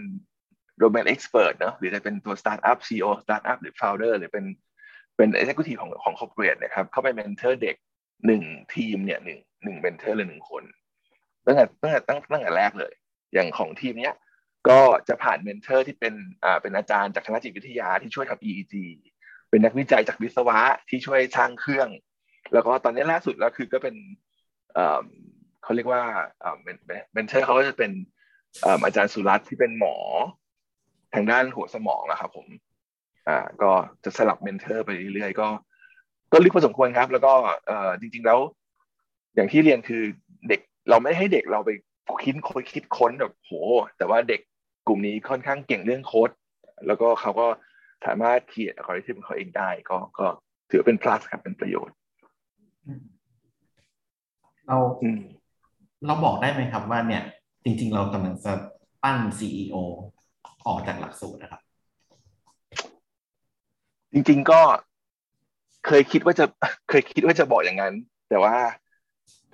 [0.81, 4.45] domain expert เนอะหรือจะเป็นตัว startup CEO startup หรือ founder หรือเป็น
[5.17, 7.75] เป็น executive ของของ corporate นะครับ เข้าไป mentor เด็ก
[8.27, 8.43] หนึ่ง
[8.75, 10.63] ทีมเนี่ยหนึ่งหนึ่ง mentor เลยหนึ่งคน
[11.45, 12.93] ตั้งแต่ตั้งแต่ตั้งตั้งแต่แรกเลย
[13.33, 14.15] อย่างของทีมเนี้ย
[14.69, 16.13] ก็จะผ่าน mentor ที่เป็น
[16.43, 18.75] อ่าเป็นอาจารย์จากคณะจิตวิทยาที่ช่วยทำ EEG
[19.49, 21.89] เป็นนักวิจัยจากวิศวะที่ช่วยสร้างเครื่อง
[22.53, 23.95] แล้วก็ตอนนี้ล่าสุดแล้วคือก็เป็น
[25.63, 26.03] เขาเรียกว่า
[26.63, 27.91] mentor เขาก็จะเป็น
[28.85, 29.95] อาจารย์สุรัตน์ที่เป็นหมอ
[31.13, 32.47] ทางด้านหัวสมองนะครับผม
[33.27, 33.71] อ่าก็
[34.03, 35.47] จะสลับ mentor ไปเรื่อยๆก็
[36.31, 37.33] ก็ลึกพอสมควรครับ แล้วก็
[37.67, 38.39] เอ่อจริง ๆแล้ว
[39.35, 40.03] อย่างที่เรียนคือ
[40.49, 41.69] เด็กเราไม่ให้เด็กเราไป
[42.23, 43.51] คิดค้นคิดค้นแบบโห
[43.97, 44.41] แต่ว่าเด็ก
[44.87, 46.29] กลุ่มนี้ค่อนข้างเก่งเรื่องโค้ด
[46.87, 47.47] แล้วก็เขาก็
[48.05, 50.25] สามารถเขียนอัลกอริทึมเขาเองได้ ก็ก็
[50.69, 51.95] ถือเป็น plus ครับเป็นประโยชน์
[54.67, 54.77] เรา
[56.05, 57.23] เราบอกได้ไหมครับว่าเนี่ย
[57.63, 58.53] จริง ๆ เรากำลังจะ
[59.03, 59.75] ปั้น CEO
[60.67, 61.61] ออกจากหลักสูตรนะครับ
[64.13, 64.61] จริง ๆ ก็
[65.87, 66.45] เคยคิดว่าจะ
[66.89, 67.93] เคยคิดว่าจะบอกอย่างนั้น
[68.29, 68.55] แต่ว่า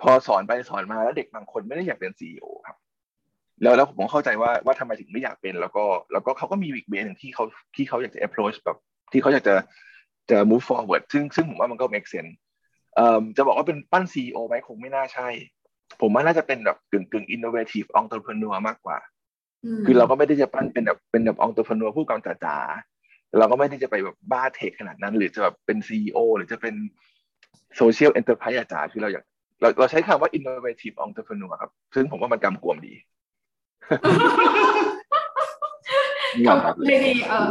[0.00, 2.76] พอสอนไปสอนมาแล้วเด็กบางคนไม่ได้อยากเป็นซีอครับ
[3.62, 8.78] แล้วแล้วผมเข้าใจว่าว่าทำไมถึงไม่อยากเป็น แล้วก็แล้วก็เขาก็มีวิกเบนหนึ่งที่เขาที่เขาอยากจะ approach แบบ
[9.12, 9.54] ที่เขาอยากจะ
[10.30, 12.32] จะ move forward ซึ่งซึ่งผมว่ามันก็ make sense
[13.36, 15.28] จะบอกว่าเป็นปั้น CEO ไหมคงไม่น่าใช่
[16.00, 18.98] ผมว่าน่าจะเป็นแบบกึ่งกึ่ง innovative entrepreneur มากกว่า
[19.86, 22.56] คือเราก็ไม่ได้จะปั้นเป็นแบบเป็นแบบ entrepreneur ผู้กำกับจ๋า
[23.38, 26.74] เราก็ไม่ได้จะไปแบบบ้าเทคขนาดนั้น หรือจะแบบเป็น CEO หรือจะเป็น
[27.80, 29.24] social enterprise จ๋าคือเราอยาก
[29.60, 32.94] เราเราใช้คำว่า innovative entrepreneur ครับ ซึ่งผมว่ามันกำกวมดี
[36.46, 37.46] กำกวมเลยดีเออ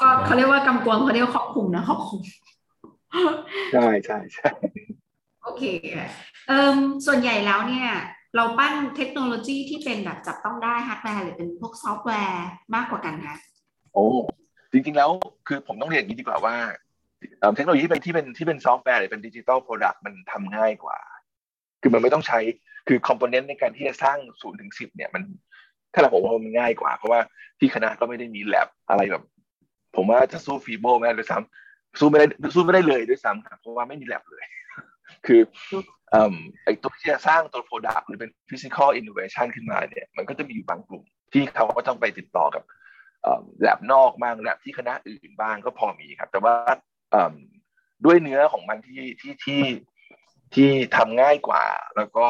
[0.00, 2.20] ก็เขาเรียกว่ากำกวมเขาเรียกว่าครอบคลุมนะครอบคลุม
[3.72, 4.50] ใช่ใช่ใช่
[5.46, 5.64] โอเค
[6.48, 7.88] เอ่อส่วนใหญ่แล้วเนี่ย
[8.36, 13.36] เราปั้นเทคโนโลยีที่เป็นแบบจับต้องได้ฮาร์ดแวร์หรือเป็นพวกซอฟต์แวร์มากกว่ากันคะ
[13.92, 14.06] โอ้
[14.72, 15.10] จริงๆแล้ว
[15.46, 16.56] คือผมต้องเรียนอย่างนี้ดีกว่าว่า
[17.56, 20.98] เทคโนโลยีที่เป็นที่เป็นที่เป็นซอฟต์แวร์หรือเป็น digital product มันทำง่ายกว่า
[21.82, 22.38] คือมันไม่ต้องใช้
[22.88, 25.22] คือ component ในการที่จะสร้างศูนย์ถึงสิบเนี่ยมัน
[25.92, 27.20] ถ้าเราผมว่ามันง่ายกว่า เพราะว่า
[27.58, 29.22] ที่คณะก็ไม่ได้มีแลบอะไรแบบ
[29.96, 34.44] ผมว่าจะสู้ FIBO ไม่ได้ด้วยซ้ำสู้ไม่ได้สู้ไม่ได้เลยด้วยซ้ำครับเพราะว่าไม่มีแลบเลย
[35.26, 35.40] คือ
[36.64, 42.62] ไอ้ตัวที่จะสร้างตัว product หรือเป็น physical innovation ขึ้นมาเนี่ยมันก็จะมีอยู่บางกลุ่ม ที่เขาก็ต้องไปติดต่อกับ
[43.60, 46.54] แลบนอกบ้างแลบที่คณะอื่นบ้างก็พอมีครับ แต่ว่า
[48.04, 49.62] ด้วยเนื้อของมันที่ที่ที่
[50.54, 51.64] ที่ทำง่ายกว่า
[51.96, 52.26] แล้วก็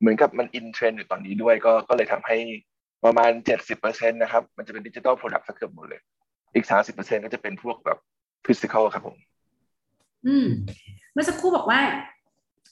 [0.00, 2.36] เหมือนกับมัน in trend อยู่ตอนนี้ด้วยก็ก็เลยทำให้
[3.04, 6.00] ประมาณเจ็ดสิบเปอร์เซ็นต์นะครับ มันจะเป็น digital product สักเกือบหมดเลย
[6.54, 7.98] อีกสามสิบเปอร์เซ็นต์ก็จะเป็นพวกแบบ
[8.46, 9.16] physical ครับผม
[10.26, 10.48] อืม
[11.14, 11.80] เมื่อสักครู่บอกว่า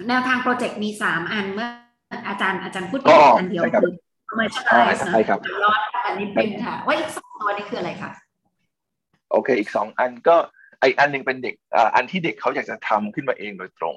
[0.09, 1.69] แนวทางโปรเจกต์มีสามอันเมื่อ
[2.29, 3.07] อาจารย์อาจารย์พูดไป
[3.39, 3.93] อันเดียวคือ
[4.31, 5.15] commercialize นะ
[5.65, 8.11] รอดอันนี้เป็นค่ะ ว่าอีกสองตัวนี้คืออะไรคะ
[9.33, 10.37] โอเค อีกสองอันก็
[10.81, 11.55] ไออันหนึ่งเป็นเด็ก
[11.95, 13.97] อันที่เด็กเขาอยากจะทำขึ้นมาเองโดยตรง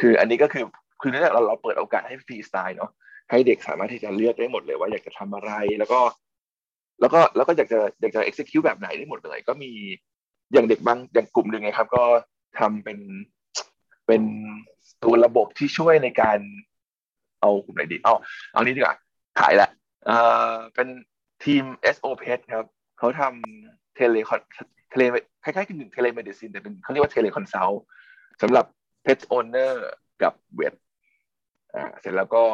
[0.00, 0.64] คืออันนี้ก็คือ
[1.00, 2.90] คือเนื่องจากเราเราเปิดโอกาสให้ฟรีสไตล์เนาะ
[3.30, 6.00] ให้เด็กสามารถที่จะเลือกได้หมดเลยว่าอยากจะทำอะไรแล้วก็
[7.00, 9.70] แล้วก็แล้วก็อยากจะอยากจะ execute แบบไหนได้หมดเลย ก็มี
[10.52, 12.04] อย่างเด็กบางอย่างกลุ่มหนึ่งนะครับ ก็
[12.58, 12.98] ทำเป็น
[14.08, 14.22] เป็น
[15.04, 16.38] ตัวระบบที่ช่วยในการ
[17.40, 18.14] เอากลุ่มไหนดี เอา
[18.52, 18.96] เอานี้ดีกว่า
[19.40, 19.68] ขายละ
[20.06, 20.18] เอ่
[20.50, 20.88] อเป็น
[21.44, 21.64] ทีม
[21.96, 22.66] SO p e t ครับ
[22.98, 24.40] เขาทำ telecon
[24.90, 25.02] tele
[25.42, 27.82] คล้ายๆกับหนึ่ง telemedicine แต่เป็นเขาเรียกว่า teleconsult
[28.42, 28.66] สำหรับ
[29.02, 29.88] pet owner
[30.22, 30.74] กับ vet
[31.74, 32.44] อ่าเสร็จแล้วก็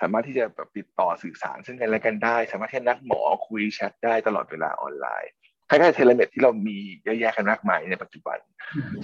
[0.00, 5.32] สามารถที่จะแบบติดต่อสื่อสารซึ่งกันและกันได้ สามารถที่จะนัดหมอคุยแชทได้ตลอดเวลาออนไลน์
[5.68, 8.38] คล้ายๆ telemed ที่เรามีเยอะแยะกันมากมายในปัจจุบัน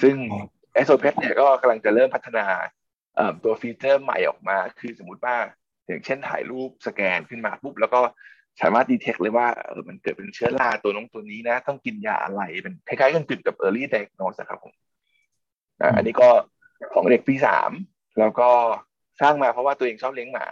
[0.02, 0.16] ซึ่ง
[0.88, 2.46] SOPet เนี่ยก็กำลังจะเริ่มพัฒนา
[3.44, 5.36] ตัวฟีเจอร์ใหม่ออกมา คือสมมติว่า
[5.86, 8.00] อย่างเช่นถ่ายรูปสแกนขึ้นมาปุ๊บแล้วก็
[8.60, 14.72] สามารถ detect เลยว่าเออมันเกิดเป็นเชื้อราตัวน้องตัวนี้นะ ต้องกินยาอะไรเป็นคล้ายๆกันกึ่งกับ early diagnose ครับผม
[15.96, 16.28] อันนี้ก็
[16.94, 17.70] ของเด็กปีสาม
[18.18, 18.50] แล้วก็
[19.20, 20.46] สร้างมาเพราะว่าตัวเองชอบเลี้ยงหมา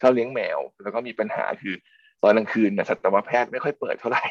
[0.00, 1.74] ชอบเลี้ยงแมว แล้วก็มีปัญหาคือ
[2.22, 4.24] ตอนกลางคืนเนี่ยสัตวแพทย์ไม่ค่อยเปิดเท่าไหร่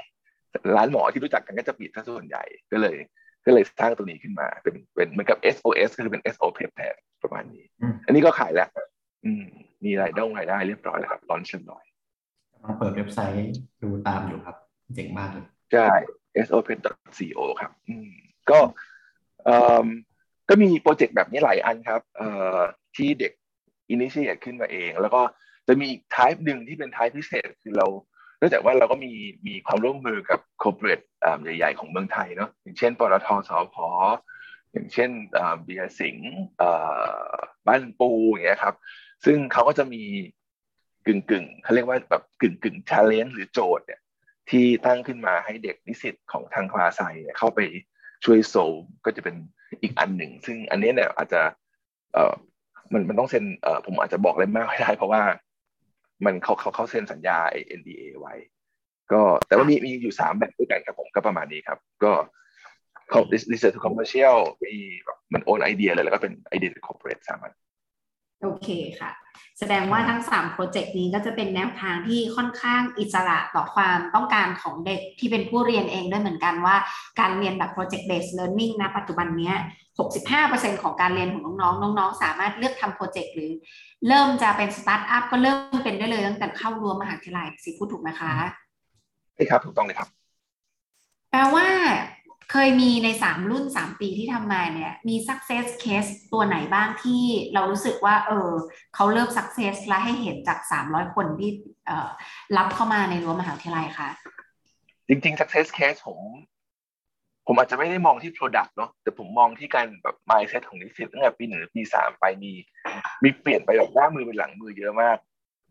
[0.76, 2.98] ร้านหมอที่รู้จักกันก็จะปิดซะส่วนใหญ่ก็เลย
[3.45, 7.63] ก็เลยสร้างตัวนี้ขึ้นมา เป็นเป็นเหมือนกับ SOS ก็คือเป็น SOP แทนประมาณนี้
[8.06, 8.69] อันนี้ก็ขายแล้ว
[9.25, 9.43] อืม
[9.86, 11.84] มีรายได้รายได้เรียบร้อยแล้วครับตอนเรียบร้อย
[12.63, 14.56] ลองเปิดเว็บไซต์ดูตามอยู่ครับ
[14.95, 15.88] เจ๋งมากเลยใช่
[16.49, 18.12] sopen.co ครับ อืม
[18.49, 18.60] ก็
[19.45, 19.88] เอ่อ
[20.49, 22.60] ก็มีโปรเจกต์แบบนี้หลายอันครับ เอ่อ
[22.95, 23.32] ที่เด็ก
[23.89, 25.21] initiate ขึ้นมาเอง แล้วก็
[25.67, 29.13] จะมีอีกทายหนึ่งที่เป็นทายพิเศษคือเราเนื่องจากว่าเราก็มี
[29.47, 30.99] มีความร่วมมือกับ corporate
[31.58, 33.78] ใหญ่ ๆ ของเมืองไทยเนาะอย่างเช่นปตท.สผ.
[34.71, 35.10] อย่างเช่น
[35.63, 36.17] เบียร์สิงห์
[37.67, 38.75] บ้านปูอย่างเงี้ยครับ
[39.25, 40.03] ซึ่งเขาก็จะมี
[41.08, 44.01] กึ่งกึ่งเขาเรียกว่าแบบกึ่งกึ่ง challenge หรือโจทย์เนี่ย
[44.49, 47.01] ที่ตั้งขึ้นมาให้เด็กนิสิตของทางคลาไซ
[47.38, 47.60] เข้าไป
[48.25, 48.71] ช่วยโซล
[49.06, 49.36] ก็จะเป็น
[49.82, 51.41] อีกอันหนึ่ง ซึ่งอันนี้เนี่ยอาจจะ
[52.13, 52.34] เออ
[52.93, 55.21] มันมันต้องเซ็นเออผมอาจจะบอกอะไรมากไม่ได้เพราะว่า
[56.25, 57.38] มันเขาเขาเขาเซ็นสัญญา
[57.79, 58.36] NDA ไว้
[59.12, 62.12] ก็แต่ว่ามีมีอยู่สามแบบด้วยกันครับผมก็ประมาณนี้ครับ ก็
[63.09, 64.73] เขา research to commercial มี
[65.05, 67.53] แบบมันโอนไอเดียเลยแล้วก็เป็นไอเดีย corporate สามอัน
[68.43, 68.69] โอเค
[69.01, 69.12] ค่ะ
[69.60, 76.75] แสดงว่าทั้ง3โปรเจกต์นี้ก็จะเป็นแนวทางที่ค่อนข้างอิสระต่อความต้องการของเด็กที่เป็นผู้เรียนเองด้วยเหมือนกันว่า
[77.19, 79.51] การเรียนแบบ project based learning นะปัจจุบันนี้
[80.17, 83.51] 65%ของการเรียนของน้องๆ น้องๆ สามารถเลือกทำโปรเจกต์หรือ
[84.08, 88.32] เริ่มจะเป็นสตาร์ทอัพก็เริ่มเป็นได้เลยตั้งแต่เข้ารั้วมหาวิทยาลัยสิพูดถูกไหมคะ
[89.36, 90.08] ใช่ครับ ถูกต้องเลยครับ
[91.32, 91.67] แปลว่า
[92.51, 97.21] เคยมีในสามรุ่นสามปีที่ทำมาเนี่ยมี success case ตัวไหนบ้างที่
[97.53, 98.51] เรารู้สึกว่า เออ
[98.95, 101.51] เขาเริ่ม success และให้เห็นจากสามร้อยคนที่
[101.88, 102.10] เออ
[102.58, 104.10] รับเข้ามาในรั้วมหาวิทยาลัยคะ
[105.08, 106.19] จริงๆ success case ผม
[107.47, 112.51] ผมอาจจะไม่ได้มองที่ product เนาะแต่ผมมองที่การแบบ mindset ของนิสิตตั้งแต่ปีหนึ่งหรือปีสามไปมี
[113.23, 115.17] มีเปลี่ยนไปแบบหน้ามือเป็นหลังมือเยอะมาก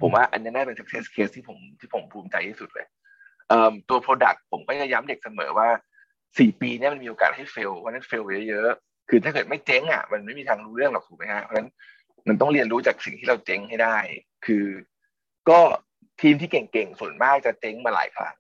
[0.00, 2.87] ผมว่าอันนี้น่าเป็น success case ที่ผมที่ผมภูมิใจที่สุดเลย
[3.48, 5.68] เตัว product ผมก็จะย้ำเด็กเสมอว่า
[6.38, 11.68] สี่ปีเนี้มันมีโอกาสให้ fail เพราะนั้น fail เยอะๆคือถ้าเกิดไม่เจ๊งอะมันไม่มีทางรู้เรื่องหรอกถูกไหมฮะเพราะฉะนั้น
[12.29, 13.97] มันต้องเรียนรู้จากสิ่งที่เราเจ๊งให้ได้
[14.47, 14.66] คือ
[15.49, 15.61] ก็
[16.21, 18.37] ทีมที่เก่งๆส่วนมากจะเจ๊งมาหลายครั้ง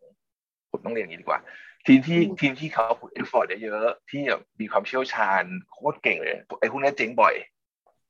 [0.70, 1.40] ผมต้องเรียนอย่างนี้ดีกว่า
[1.86, 7.34] ทีมที่ทีมที่เขา put effort เยอะๆที่แบบมีความเชี่ยวชาญโคตรเก่งเลยไอ้พวกนี้เจ๊งบ่อย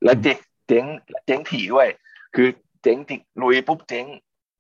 [0.05, 0.37] แล้วเจ๊ง
[0.69, 0.85] เจ๊ง
[1.27, 1.89] เจ๊งถี่ด้วย
[2.35, 2.49] คือ
[2.83, 4.07] เจ๊งติลุยปุ๊บเจ๊ง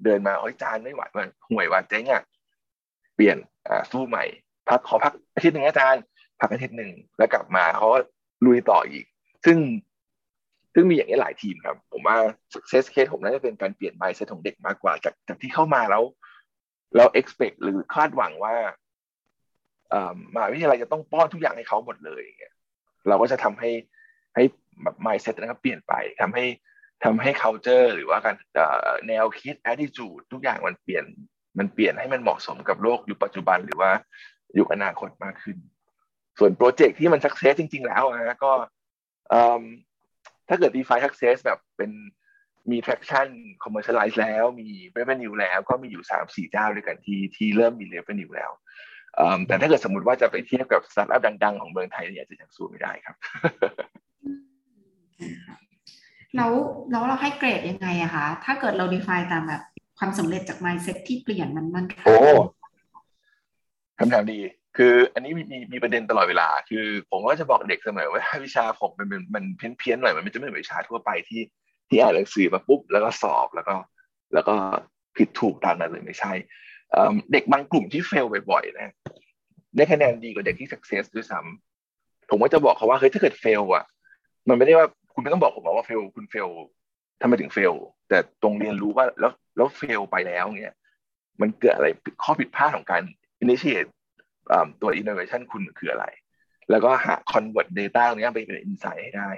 [0.04, 2.22] เดินมาโอ้ยจารย์ไม่ไหวมันห่วยว่ะเจ๊งอะ
[3.14, 3.36] เปลี่ยน
[3.68, 4.24] อ่าสู้ใหม่
[4.68, 6.02] พักขอพักอาทิตย์หนึ่งอาจารย์
[6.40, 7.98] พักอาทิตย์หนึ่งแล้วกลับมาเขาก็
[8.46, 9.04] ลุยต่ออีก
[9.44, 9.58] ซึ่ง
[10.74, 12.16] ซึ่งมีอย่างนี้หลายทีมครับ ผมว่า
[12.54, 16.02] success case ผมน่าจะเป็นการเปลี่ยน mindset ของเด็กมากกว่าจากจากที่เข้ามาแล้ว
[16.96, 18.56] เรา expect หรือคาดหวังว่า
[19.90, 22.54] เอ่อมหาวิทยาลัยจะต้องป้อนทุกอย่างให้เขาหมดเลยอย่างเงี้ย
[23.08, 23.70] เราก็จะทำให้
[24.34, 24.42] ให้
[24.82, 26.44] แบบ mindset นะครับเปลี่ยนไปทำให้
[27.04, 28.36] ทำให้ culture หรือว่าการ
[29.08, 31.04] แนวคิด attitude ทุกอย่างมันเปลี่ยน
[31.58, 33.90] มันเปลี่ยนให้มันเหมาะสมกับโลกยุคปัจจุบัน หรือว่า
[34.58, 35.56] ยุคอนาคตมากขึ้น
[36.38, 38.52] ส่วนโปรเจกต์ที่มัน success จริง ๆ แล้วนะก็
[40.48, 41.90] ถ้าเกิด define success แบบเป็น
[42.70, 43.28] มี traction
[43.64, 48.50] commercialize แล้วมี revenue แล้วก็มีอยู่สามสี่เจ้าด้วยกันที่ที่เริ่มมี revenue แล้ว
[49.46, 53.16] แต่ถ้าเกิดสมมติว่าจะไปเทียบกับสตาร์ทอัพดัง ๆ ของเมืองไทยเนี่ยจะยังสู้ไม่ได้ครับ
[56.36, 56.52] แล้ว
[56.90, 59.62] แล้วเราให้เกรดยังไงอะคะ ถ้าเกิดเรา define ตามแบบ
[59.98, 62.16] ความสำเร็จจาก mindset ที่เปลี่ยนมันมันโอ้
[63.98, 64.38] คำถามดี
[64.76, 71.42] คืออันนี้มีมีประเด็นตลอดเวลา คือผมก็จะบอกเด็กเสมอว่าวิชาผมมันมันมันเพี้ยนเพี้ยนหน่อยมันจะไม่เหมือนวิชาทั่วไปที่
[71.88, 73.74] ที่อ่านหนังสือมาปุ๊บแล้วก็สอบแล้วก็
[74.34, 74.54] แล้วก็
[75.16, 76.32] ผิดถูกตามนั้นเลยไม่ใช่
[77.32, 78.94] เด็กบางกลุ่มที่เฟลบ่อยๆนะ
[79.76, 83.84] ได้คะแนนดีกว่าเด็กที่ success ด้วยซ้ำผมก็จะบอกเขาว่าเฮ้ยถ้าเกิดเฟลอะ
[84.48, 86.48] มันไม่ได้ว่าคุณไม่ต้องบอกผมว่า fail คุณ fail
[87.20, 87.72] ทำไมถึง fail
[88.08, 90.76] แต่ต้องเรียนรู้ว่าแล้วแล้ว fail ไปแล้วเงี้ย
[91.40, 91.86] มันเกิดอะไร
[92.22, 93.02] ข้อผิดพลาดของการ
[93.44, 93.90] initiate
[94.80, 96.06] ตัว innovation คุณคืออะไร
[96.70, 99.30] แล้วก็หา convert data ตรงนี้ไปเป็น insight ให้ได้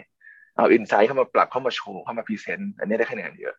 [0.57, 3.55] เอา insight เข้ามาปรับเข้ามาโชว์เข้ามา present อันนี้ได้คะแนนเยอะ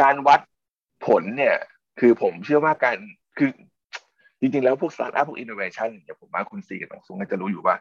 [0.00, 0.40] การวัด
[1.06, 1.56] ผลเนี่ย
[2.00, 2.96] คือผมเชื่อว่าการ
[3.38, 3.50] คือ
[4.40, 7.76] จริงๆ แล้วพวกสตาร์ทอัพพวก innovation อย่างผมว่าคุณซีกับน้องซุงก็จะรู้อยู่ว่า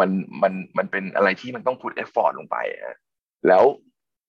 [0.00, 0.10] มัน
[0.42, 2.56] มันมันเป็นอะไรที่มันต้อง put effort ลงไป
[3.46, 3.64] แล้ว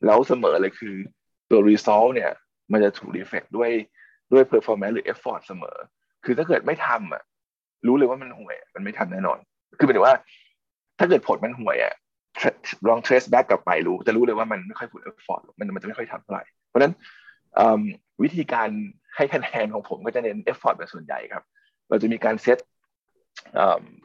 [0.05, 0.95] แล้วเสมอเลยคือ
[1.49, 2.31] ตัว result เนี่ย
[2.71, 3.71] มันจะถูก reflect ด้วย
[4.31, 5.77] ด้วย performance หรือ effort เสมอ
[6.25, 7.23] คือถ้าเกิดไม่ทำอะ
[7.87, 9.37] รู้เลยว่ามันห่วย มันไม่ทำแน่นอน
[9.77, 10.15] คือหมายถึงว่า
[10.99, 11.93] ถ้าเกิดผลมันห่วยอะ
[12.89, 16.93] ลอง trace back กลับไปรู้ จะรู้เลยว่ามันไม่ค่อย put effort มันมันจะไม่ค่อยทำเท่าไหร่ เพราะฉะนั้น
[18.23, 18.69] วิธีการ
[19.15, 21.43] ให้คะแนนของผมก็จะเน้น effort เป็นส่วนใหญ่ครับ
[21.89, 22.57] เราจะมีการเซต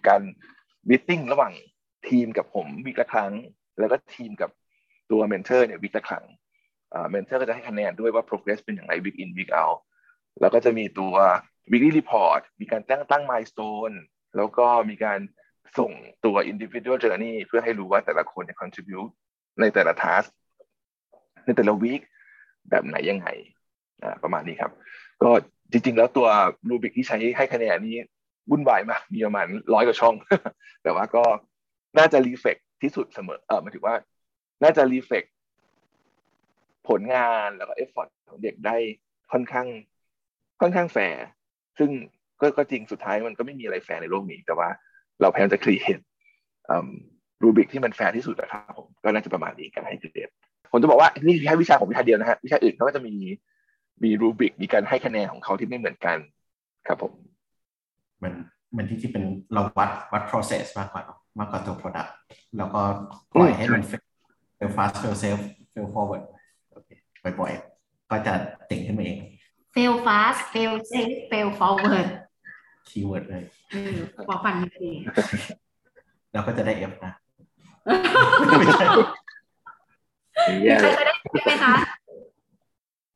[0.08, 0.22] การ
[0.88, 1.52] meeting ระหว่าง
[2.08, 3.32] ทีมกับผม week ละครั้ง
[3.78, 4.50] แล้วก็ทีมกับ
[5.10, 6.24] ตัว mentor เนี่ย week ละครั้ง
[7.10, 9.78] mentor ก็จะให้คะแนนด้วยว่า progress เป็นอย่างไร week in week out
[10.40, 11.14] แล้วก็จะมีตัว
[11.70, 13.94] weekly report มีการตั้งตั้ง milestone
[14.36, 15.20] แล้วก็มีการ
[15.78, 15.92] ส่ง
[16.24, 19.12] ตัว individual journey เพื่อให้รู้ว่าแต่ละคนเนี่ย contribute
[19.60, 20.28] ในแต่ละ task
[21.46, 22.02] ในแต่ละ week
[22.70, 23.28] แบบไหนยังไง
[24.22, 24.72] ประมาณนี้ครับ
[25.22, 25.30] ก็
[25.72, 26.28] จริง ๆ แล้วตัว
[26.68, 27.96] rubric ที่ใช้ให้คะแนนนี้
[28.50, 30.14] วุ่นวายมาก มีประมาณร้อยกว่าช่อง
[30.82, 31.24] แต่ว่าก็
[31.98, 33.96] น่าจะ reflect ที่สุดเสมอ เออหมายถึงว่า
[34.62, 35.24] น่าจะ reflect
[36.88, 38.76] ผลงานแล้วก็ effort ของเด็กได้
[39.32, 39.66] ค่อนข้าง
[40.60, 41.24] ค่อนข้างแฟร์
[41.78, 41.90] ซึ่ง
[42.40, 44.68] ก็ก็จริงสุดท้ายมันก็ไม่มีอะไรแฟร์ในโลกนี้ แต่ว่า
[45.20, 45.98] เราพยายามจะ create
[47.42, 50.28] rubric ที่มันแฟร์ที่สุดนะครับผมก็น่าจะประมาณนี้การให้เกรด
[50.72, 53.14] ผมจะบอกว่านี่แค่วิชาของวิชาเดียวนะฮะวิชาอื่นเขาก็จะมี
[54.04, 56.18] มี rubric มีการให้คะแนนของเขาที่ไม่เหมือนกัน
[56.86, 57.12] ครับผม
[58.22, 58.32] มัน
[58.76, 61.02] มันที่ที่เป็นเราวัดวัด process มากกว่า
[61.38, 62.10] มากกว่าตัว product
[62.56, 62.80] แล้วก็
[63.34, 63.82] ปล่อยให้มัน
[64.58, 66.22] fail fast fail safe fail forward
[67.40, 68.32] บ่อยๆ ก็จะ
[68.66, 69.18] เก่งขึ้นมาเอง
[69.74, 72.08] fail fast fail safe fail forward
[72.88, 73.96] keyword เลยเออ
[74.28, 74.90] พอฟังดี
[76.32, 77.12] แล้วก็จะได้ F นะ
[78.60, 78.84] มีใคร
[80.80, 81.74] เคยได้ไหมคะ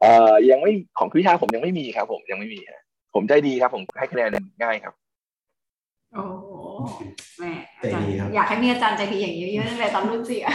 [0.01, 2.83] เอ่อยังไม่ของวิชาผมยังไม่มีครับ ผมยังไม่มีฮะ
[3.15, 4.31] ผมใจดีครับ ผมให้คะแนน
[4.63, 4.95] ง่ายครับ
[6.15, 6.51] โอ้โห
[7.39, 10.55] แหม่ใจดีครับอยากให้มีอาจารย์ใจดีอย่างนี้เยอะๆตั้งแต่ตอนรุ่นสี่อะ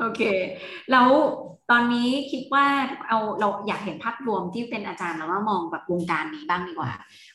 [0.00, 0.20] โอเค
[0.90, 1.08] แล้ว
[1.70, 2.66] ตอนนี้คิดว่า
[3.08, 6.90] เอาเราอยากเห็นภาพรวมที่เป็นอาจารย์แล้วว่ามองแบบวงการนี้บ้างดีกว่า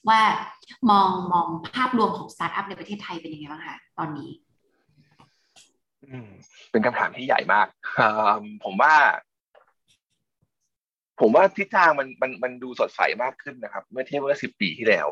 [0.08, 0.20] ว่า
[0.90, 4.30] มองมองภาพรวมของสตาร์ทอัพในประเทศไทยเป็นยังไงบ้างคะตอนนี้
[6.08, 6.30] อืม
[6.72, 7.68] เป็นคำถามที่ใหญ่มาก
[8.00, 8.94] อ่าผมว่า
[11.20, 15.08] ผมว่าทิศทางมันมันมันดูสดใสมากขึ้นนะครับ เมื่อเทียบเมื่อสิบปีที่แล้ว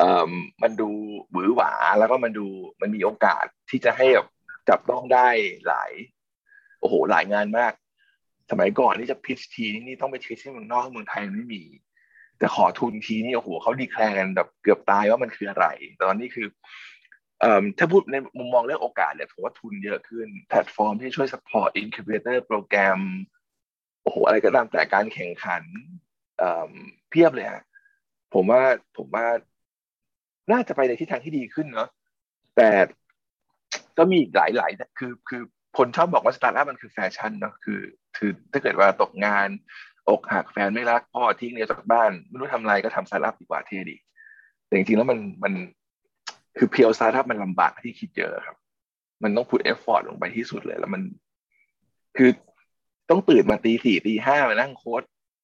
[0.00, 0.30] อ่อ
[0.62, 0.90] มันดู
[1.30, 2.46] หวือหวาแล้วก็มันดู
[2.80, 4.28] มันมีโอกาสที่จะให้แบบ
[4.68, 5.28] จับต้องได้
[5.68, 5.92] หลาย
[6.84, 7.72] อ้โหหลายงานมาก
[8.50, 11.62] สมัยก่อนที่จะพิชทีนี่ต้องไปพิชที่เมืองนอกเมืองไทยไม่มี
[12.38, 15.66] แต่ขอทุนทีนี่โอ้โหเขา declare กันแบบเกือบตายว่ามันคืออะไร
[15.96, 16.46] แต่ตอนนี้คือ
[17.78, 23.00] ถ้าพูดในมุมมองเรื่องโอกาสเนี่ยผมว่าทุนเยอะขึ้น แพลตฟอร์มที่ช่วย support incubator โปรแกรม
[24.02, 25.62] โอ้โหอะไรก็ตามแต่การแข่งขัน
[27.10, 27.62] เพียบเลยฮะ
[28.34, 28.62] ผมว่า
[28.96, 29.26] ผมว่า
[30.52, 31.88] น่าจะไปในทิศทางที่ดีขึ้นเนาะ
[32.56, 32.70] แต่
[33.98, 35.42] ก็มีอีกหลายหลายคือคือ
[35.76, 37.80] คนชอบบอกว่าสตาร์ทอัพมันคือแฟชั่นเนาะคือ
[38.16, 39.48] คือถ้าเกิดว่าตกงาน
[40.08, 43.96] อกหักแฟนไม่รักพ่อทิ้งเรียจากบ้าน ไม่รู้ทำอะไรก็ทำสตาร์ทอัพดีกว่าเท่ดี
[44.66, 45.54] แต่จริงๆแล้วมันมัน
[46.58, 48.56] คือ pure สตาร์ทอัพมันลำบากกว่าที่คิดเยอะครับ
[49.22, 51.02] มันต้อง put effort ลงไปที่สุดเลยแล้วมัน
[52.16, 52.30] คือ
[53.10, 55.02] ต้องตื่นมาตีสี่ตีห้ามานั่งโค้ด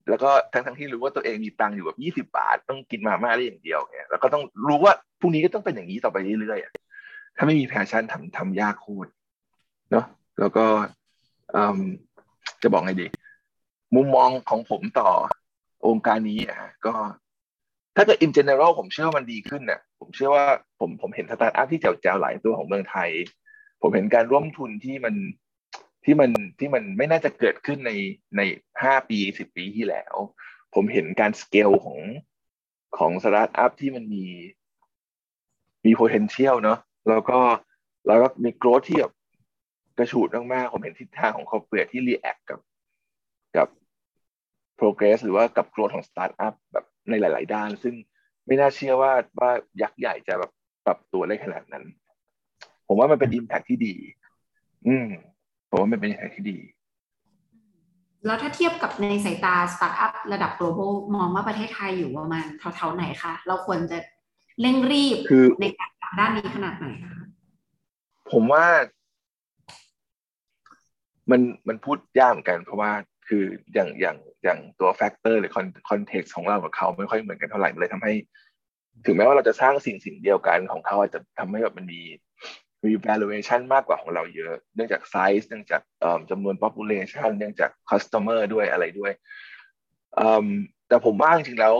[0.09, 9.11] แล้วก็ทั้งทั้งที่รู้ว่าตัวเองมีตังค์อยู่แบบยี่สิบบาท ต้องกินมาม่าได้อย่างเดียวเนี่ยแล้วก็ต้องรู้ว่าพรุ่งนี้ก็ต้องเป็นอย่างนี้ต่อไปเรื่อยๆถ้าไม่มี passion ทำทำยากโคตร
[9.90, 10.05] เนาะ
[10.40, 10.66] แล้วก็
[12.62, 13.07] จะบอกไงดี
[13.94, 15.11] มุมมองของผมต่อ
[15.87, 16.94] องค์การนี้อะก็
[17.96, 20.46] ถ้าเกิด in general ผมเชื่อว่ามันดีขึ้นเนี่ยผมเชื่อว่า
[20.81, 23.11] ผมผมเห็นสตาร์ทอัพที่แจ๋วๆหลายตัวของเมืองไทย
[23.83, 25.14] ผมเห็นการร่วมทุนที่มัน
[26.05, 27.92] ที่มันที่มันไม่น่าจะเกิดขึ้นใน
[28.37, 28.40] ใน
[28.83, 30.14] ห้าปีสิบปีที่แล้ว
[30.74, 31.98] ผมเห็นการสเกลของ
[32.98, 34.24] ของสตาร์ทอัพที่มันมี
[35.85, 37.38] มี potential เนาะแล้วก็
[38.07, 39.12] แล้วก็มี growth ที่แบบ
[40.01, 42.61] กระฉูดมากๆ ผมเห็นทิศทางของ corporate ที่ react กับ
[43.57, 43.69] กับ
[44.79, 47.95] progress หรือว่ากับ growth ของ startup แบบในหลาย ๆ ด้าน ซึ่ง
[48.47, 49.51] ไม่น่าเชื่อว่าว่า
[49.83, 50.51] ยักษ์ใหญ่จะแบบ
[50.87, 51.85] ปรับตัวได้ขนาดนั้น
[52.87, 53.95] ผมว่ามันเป็น impact ที่ดี
[54.87, 55.09] อืม
[55.71, 56.59] ผมว่ามันเป็น impact ที่ดี
[58.27, 62.45] แล้วถ้าเทียบกับในสายตาสตาร์ทอัพระดับ global มองว่าประเทศไทยอยู่ประมาณ
[62.77, 63.99] เท่าๆไหนคะ เราควรจะ
[64.61, 67.17] เร่งรีบคือในการทำด้านนี้ขนาดไหนคะ
[68.31, 68.65] ผมว่า
[71.31, 72.93] มันมันพูดยากเหมือนกัน เพราะว่า
[73.29, 75.53] คืออย่างอย่างอย่างตัว factor หรือ
[75.90, 78.12] context ของเรากับเขาไม่ค่อยเหมือนกันเท่าไหร่เลยทำให้
[79.07, 82.01] ถึงแม้ว่าเราจะสร้างสิ่งสิ่งเดียวกันของเขาอาจจะทำให้แบบมันมี
[82.85, 85.83] มี valuation มากกว่าของเราเยอะ เนื่องจากไซส์เนื่องจาก
[86.31, 89.12] จำนวน population เนื่องจาก customer ด้วยอะไรด้วย
[90.88, 91.75] แต่ผมว่าจริงๆแล้ว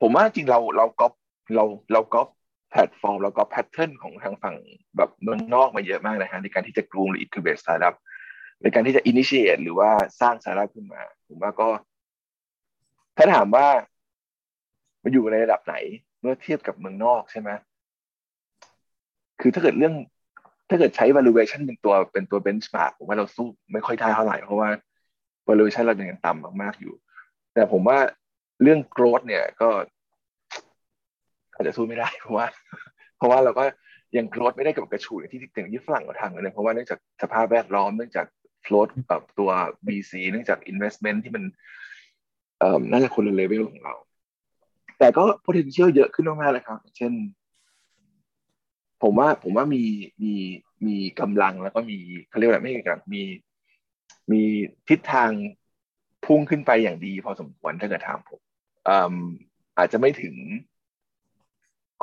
[0.00, 1.06] ผมว่าจริงเราเราก็
[1.54, 2.20] เราเราก็
[2.70, 4.56] แพลตฟอร์ม เราก็ pattern ของทางฝั่ง
[4.96, 7.96] แบบเมืองนอกมาเยอะมากนะฮะในการที่จะ groom หรือ incubate startup
[8.62, 11.68] ในการที่จะ initiate หรือว่าสร้างสาระขึ้นมา ผมว่าก็
[13.16, 13.66] ถ้าถามว่า
[15.02, 15.74] มันอยู่ในระดับไหน
[16.20, 17.50] เมื่อเทียบกับเมืองนอกใช่ไหม
[19.40, 19.94] คือถ้าเกิดเรื่อง
[20.68, 24.68] ถ้าเกิดใช้ valuation เป็นตัวเป็นตัว benchmark ผมว่าเราสู้ไม่ค่อยได้เท่าไหร่ เพราะว่า
[25.48, 26.94] valuation เรายังต่ำมากๆอยู่
[27.54, 27.98] แต่ผมว่า
[28.62, 29.68] เรื่อง growth เนี่ยก็
[31.54, 32.46] อาจจะสู้ไม่ได้ เพราะว่า
[33.16, 33.64] เพราะว่าเราก็
[34.16, 38.26] ยัง growth ไม่ได้กับกระชูอย่างที่ถึงที่ฝรั่งเขาทำเลยเพราะว่าเนื่องจากสภาพแวดล้อมเนื่องจาก
[38.64, 39.50] float แบบตัว
[39.86, 41.44] VC เนื่องจาก investment ที่มัน
[42.90, 43.94] น่าจะคนละเลเวลของเรา
[44.98, 47.12] แต่ก็ potential เยอะขึ้นมากๆเลยครับ เช่น
[49.02, 49.82] ผมว่าผมว่ามี
[50.22, 50.34] มี
[50.86, 53.22] มีกำลังแล้วก็มีเขาเรียกว่าไม่ใช่กำลังมี
[54.32, 54.42] มี
[54.88, 55.30] ทิศทาง
[56.24, 58.40] พุ่งขึ้นไปอย่างดีพอสมควรถ้าเกิดถามผม
[59.78, 60.36] อาจจะไม่ถึง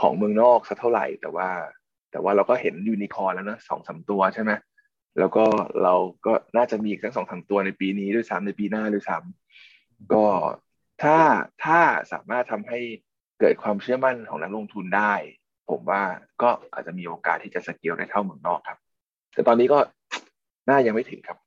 [0.02, 1.50] ของเมืองนอกสักเท่าไหร่ แต่ว่า
[2.12, 4.52] แต่ว่าเราก็เห็นยูนิคอร์แล้วนะสองสาตัวใช่ไหม
[5.20, 5.46] แล้วก็
[5.84, 10.26] เราก็น่าจะมีอีกสักสองสาตัวในปีนี้ด้วยซ้ำในปีหน้าด้วยซ้ำก็
[11.04, 11.18] ถ้า
[11.66, 11.80] ถ้า
[12.12, 12.80] สามารถทำให้
[13.40, 15.14] เกิดความเชื่อมั่นของนักลงทุนได้
[15.70, 16.02] ผมว่า
[16.42, 18.78] ก็อาจจะมีโอกาสที่จะสเกลได้เท่าเมืองนอกครับ
[19.34, 19.80] แต่ตอนนี้ก็
[20.70, 21.38] น่ายังไม่ถึงครับ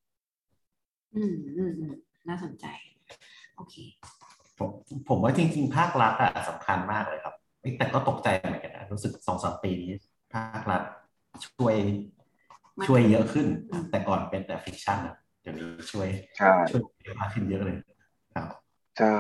[1.15, 1.95] อืมอืมอืม
[2.29, 2.67] น่าสนใจ
[3.57, 3.75] โอเค
[4.59, 4.71] ผม
[5.09, 7.35] ผมว่าจริง ๆ ภาครัฐอะสำคัญมากเลยครับ
[7.79, 9.91] แต่ก็ตกใจเหมือนกันนะรู้สึกสองสามปีนี้
[10.35, 10.83] ภาครัฐ
[11.47, 11.75] ช่วย
[12.87, 13.47] ช่วยเยอะขึ้น
[13.91, 17.77] แต่ก่อนเป็นแต่ friction อะเดี๋ยวนี้ช่วยใช่ช่วยเยอะมากขึ้นเยอะเลย
[18.35, 18.49] ครับ
[18.99, 19.17] ใช่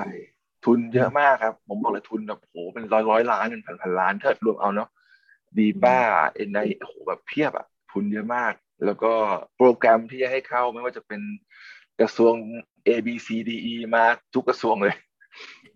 [0.64, 4.88] ทุนเยอะมากครับ ผมบอกเลยทุนแบบโหเป็นร้อยร้อยล้านเป็นพันพันล้านถ้ารวมเอาเนาะ
[5.58, 5.98] ดีบ้า
[6.34, 8.52] เอ็นไอโหแบบเพียบอะทุนเยอะมาก
[8.84, 9.12] แล้วก็
[9.56, 11.20] โปรแกรมที่จะให้เข้าไม่ว่าจะเป็น
[12.00, 12.34] กระทรวง
[12.88, 14.94] A B C D E มาทุกกระทรวงเลย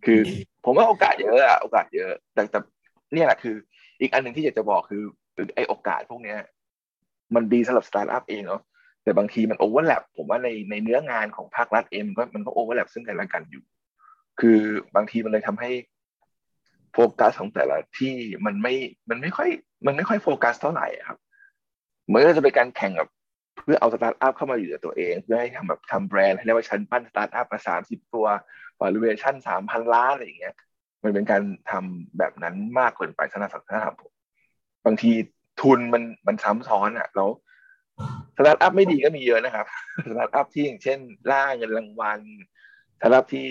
[0.04, 0.20] คือ
[0.64, 2.58] ผมว่าโอกาสเยอะอะโอกาสเยอะ แต่แต่
[3.12, 3.56] เนี่ยแหละคือ
[4.00, 5.02] อีกอันหนึ่งที่อยากจะบอกคือ
[5.54, 6.38] ไอโอกาสพวกเนี้ย
[7.34, 8.62] มันดีสำหรับสตาร์ทอัพเองเนาะ
[9.02, 13.64] แต่บางทีมัน overlap ผมว่าในในเนื้องานของภาครัฐเองมันก็มันก็ overlap ซึ่งกันและกันอยู่
[14.40, 14.60] คือ
[14.94, 15.70] บางทีมันเลยทำให้
[16.92, 18.14] โฟกัสของแต่ละที่
[18.46, 18.74] มันไม่
[19.10, 19.48] มันไม่ค่อย
[19.86, 21.18] มันไม่ค่อยโฟกัสเท่าไหร่ครับ
[22.06, 23.08] เหมือนจะเป็นการแข่งกับ
[23.62, 28.26] เพื่อเอาสตาร์ทอัพเข้ามาอยู่ในตัวเอง เพื่อให้ทำแบบทำแบรนด์ให้เรียกว่าฉันปั้นสตาร์ทอัพมาสามสิบตัว
[28.80, 30.54] valuation สามพันล้านอะไรอย่างเงี้ย
[31.02, 34.12] มันเป็นการทำแบบนั้นมากเกินไปสำหรับสำหรับผม
[34.86, 35.12] บางที
[35.64, 37.30] ทุนมันมันซ้ำซ้อนอะแล้ว
[38.36, 39.66] สตาร์ทอัพไม่ดีก็มีเยอะนะครับ
[40.08, 40.98] สตาร์ทอัพที่อย่างเช่น
[41.30, 42.20] ล่าเงินรางวัล
[42.98, 43.48] สตาร์ทอัพที่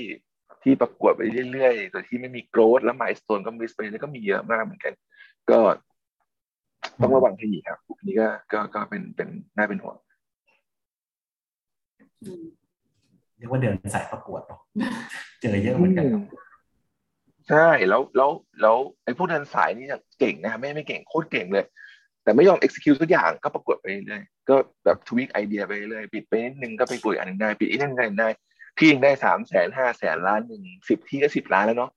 [0.64, 1.22] ที่ประกวดไป
[1.52, 4.94] เรื่อยๆโดยที่ไม่มี growth แล้ว milestone ก็ miss ไปแล้วก็มีเยอะมากเหมือนกัน
[5.52, 5.60] ก็
[7.02, 9.96] ต้องระวังให้ดีครับอันนี้ก็ก็ก็เป็นเป็นน่าเป็นห่วง
[12.24, 12.46] อืม
[13.38, 14.60] เรียกว่าเดินสายประกวดเนอะ
[15.42, 16.24] เจอเยอะเหมือนกันครับ
[17.50, 21.66] ใช่แล้วแล้วแล้วไอ้พวกเดินสายนี่เนี่ยเก่งนะไม่ไม่เก่งโคตรเก่งเลย
[22.24, 24.56] แต่ไม่ยอม execute ทุกอย่างก็ประกวดไปเรื่อยก็
[24.86, 28.30] แบบทวิกไอเดียไปเรื่อยปิดไปนิดนึงก็ไปกลุยอันหนึงได้ปิดอีกนิดนึงได้
[28.78, 31.92] ที่ยังได้สามแสนห้าแสนล้านหนึ่งสิบที่ก็สิบล้านแล้วเนาะ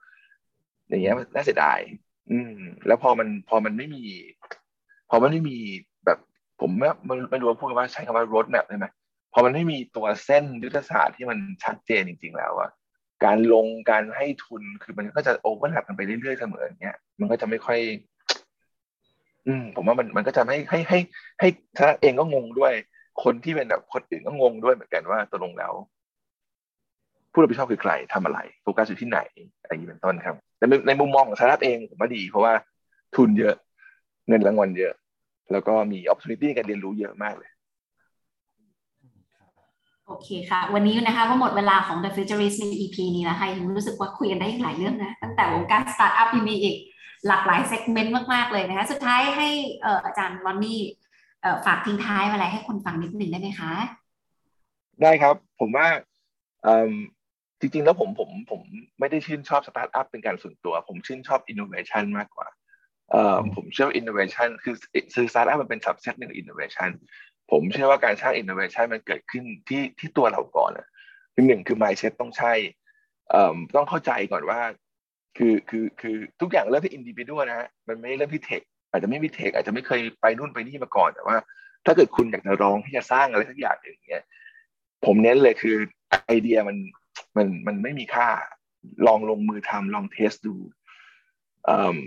[0.89, 1.79] อย่างเงี้ยน่าเสียดาย
[2.31, 2.55] อืม
[2.87, 4.05] แล้วพอมันพอมันไม่มี
[5.11, 5.59] พอมันไม่มี
[6.07, 6.19] แบบ
[6.61, 8.87] ผมไม่มันไม่รู้ว่าพูดว่าใช้คำว่า road map ได้ไหม
[9.33, 12.71] พอมันไม่มีตัวเส้นยุทธศาสตร์ที่มันชัดเจนจริง ๆ แล้วอะ
[13.25, 17.79] การลงการให้ทุนคือมันก็จะ overlap กันไปเรื่อยๆเสมออย่างเงี้ยมันก็จะไม่ค่อย
[19.47, 20.99] อืมผมว่ามันมันก็จะให้ให้ให้
[21.41, 22.73] ให้ถ้าเองก็งงด้วย
[23.25, 25.73] คนที่เป็นแบบคนอื่นก็งงด้วยเหมือนกันว่าตกลงแล้ว
[27.33, 29.21] ผู้รับผิดชอบคือใครทำอะไรโฟกัสอยู่ที่ไหน
[29.61, 32.53] อะไรอย่างนี้เป็นต้นครับ แต่ในมุมมองของสตาร์ทอัพเองผมว่าดี เพราะว่า
[33.17, 33.55] ทุนเยอะ
[34.29, 34.95] เงินรางวัลเยอะ
[35.53, 37.51] แล้วก็มี opportunity ในการเรียนรู้เยอะมากเลย
[40.07, 46.77] โอเคค่ะ วันนี้นะคะก็หมดเวลาของ The Futurist ใน EP นี้แล้วค่ะยังรู้สึกว่าคุยกันได้อีกหลายเรื่องนะ ตั้งแต่วงการสตาร์ทอัพยังมีอีก
[47.29, 49.49] หลากหลาย segment มาก ๆ เลยนะคะ สุดท้ายให้
[49.83, 50.83] เอ่ออาจารย์ลอนนี่
[51.43, 53.73] เอ่อฝากทิ้งท้ายอะไรให้คนฟังนิดหนึ่งได้ไหมคะ
[55.03, 55.87] ได้ครับ ผมว่า
[56.65, 56.93] เอิ่ม
[57.61, 58.61] จริง ๆ แล้วผมผมผม
[58.99, 62.49] ไม่ได้ชื่นชอบสตาร์ทอัพเป็นการส่วนตัว ผมชื่นชอบอินโนเวชันมากกว่า
[63.11, 64.75] เอ่อผมเชื่อว่าอินโนเวชันคือ
[65.15, 66.91] คือสตาร์ทอัพมันเป็น subset หนึ่งอินโนเวชัน
[67.51, 70.89] ผมเชื่อว่าการสร้างอินโนเวชันมันเกิดขึ้นที่ที่ตัวเราก่อนนะ
[71.35, 72.53] คือหนึ่งคือ mindset ต้องใช่
[73.31, 74.61] เอ่อต้องเข้าใจก่อนว่า
[75.37, 81.37] คือคือคือทุกอย่างเริ่มที่ individual นะฮะมันไม่ได้เริ่มที่ tech อาจจะไม่มี tech อาจจะไม่เคยไปนู่นไปนี่มาก่อนแต่ว่า
[81.87, 84.25] ถ้าเกิดคุณอยากจะลองที่จะสร้างอะไรสักอย่างหนึ่งเนี้ย
[85.05, 85.77] ผมเน้นเลยคือ
[86.27, 86.77] ไอเดียมัน
[87.37, 88.29] มันมันไม่มีค่า
[89.07, 90.55] ลองลงมือทำลอง test ดู
[91.65, 91.99] เอิ่ม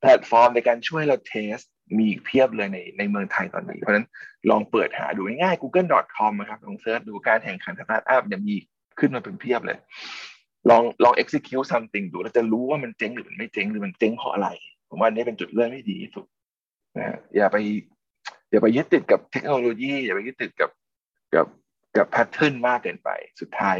[0.00, 1.56] แพลตฟอร์มในการช่วยเรา test
[1.96, 4.06] มีอีกเพียบเลยในในเมืองไทยตอนนี้ เพราะฉะนั้น
[4.50, 8.56] ลองเปิดหาดูง่าย google.com นะครับลอง search ดูการแข่งขันสตาร์ทอัพเนี่ยมี
[8.98, 9.78] ขึ้นมาเป็นเพียบเลย
[10.70, 14.48] ลองลอง execute something ดูแล้วจะรู้ว่ามันเจ๊งหรือมันไม่เจ๊งหรือมันเจ๊งเพราะอะไร
[14.88, 16.26] ผมว่าอันนี้เป็นจุดเริ่มที่ดีที่สุด
[16.96, 17.56] นะฮะอย่าไป
[18.50, 20.70] อย่าไปยึดติดกับเทคโนโลยี อย่าไปยึดติดกับ
[21.34, 21.46] กับ
[21.96, 23.78] กับ pattern มากเกินไป สุดท้าย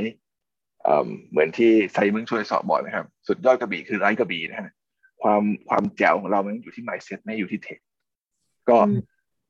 [0.82, 4.72] เอ่อเหมือนที่ไซมึงช่วยสอบบอกนะครับ สุดยอดกระบี่คือไร้กระบี่นะฮะ
[5.22, 7.78] ความความแจ๋วของเรามันอยู่ที่ mindset ไม่อยู่ที่ tech
[8.68, 9.02] ก็อืม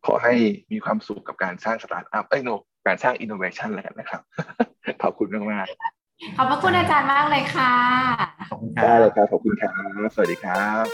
[0.06, 0.34] ขอให้
[0.72, 2.50] มีความสุขกับการสร้างสตาร์ทอัพเอ้ยโน
[2.86, 4.22] การสร้างอินโนเวชันแล้วกันนะครับ
[5.02, 5.97] ขอบคุณมากๆ
[6.36, 7.72] ขอบพระคุณอาจารย์มากเลยค่ะ
[8.50, 9.70] ขอบคุณคได้รับเลยครับ ขอบคุณครั
[10.06, 10.84] บ สวัสดีครับ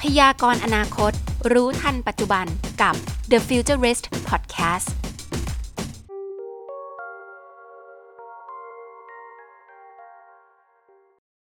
[0.00, 1.12] พยากรณ์อนาคต
[1.52, 2.46] รู้ทันปัจจุบัน
[2.82, 2.94] กับ
[3.30, 4.88] The Futurist Podcast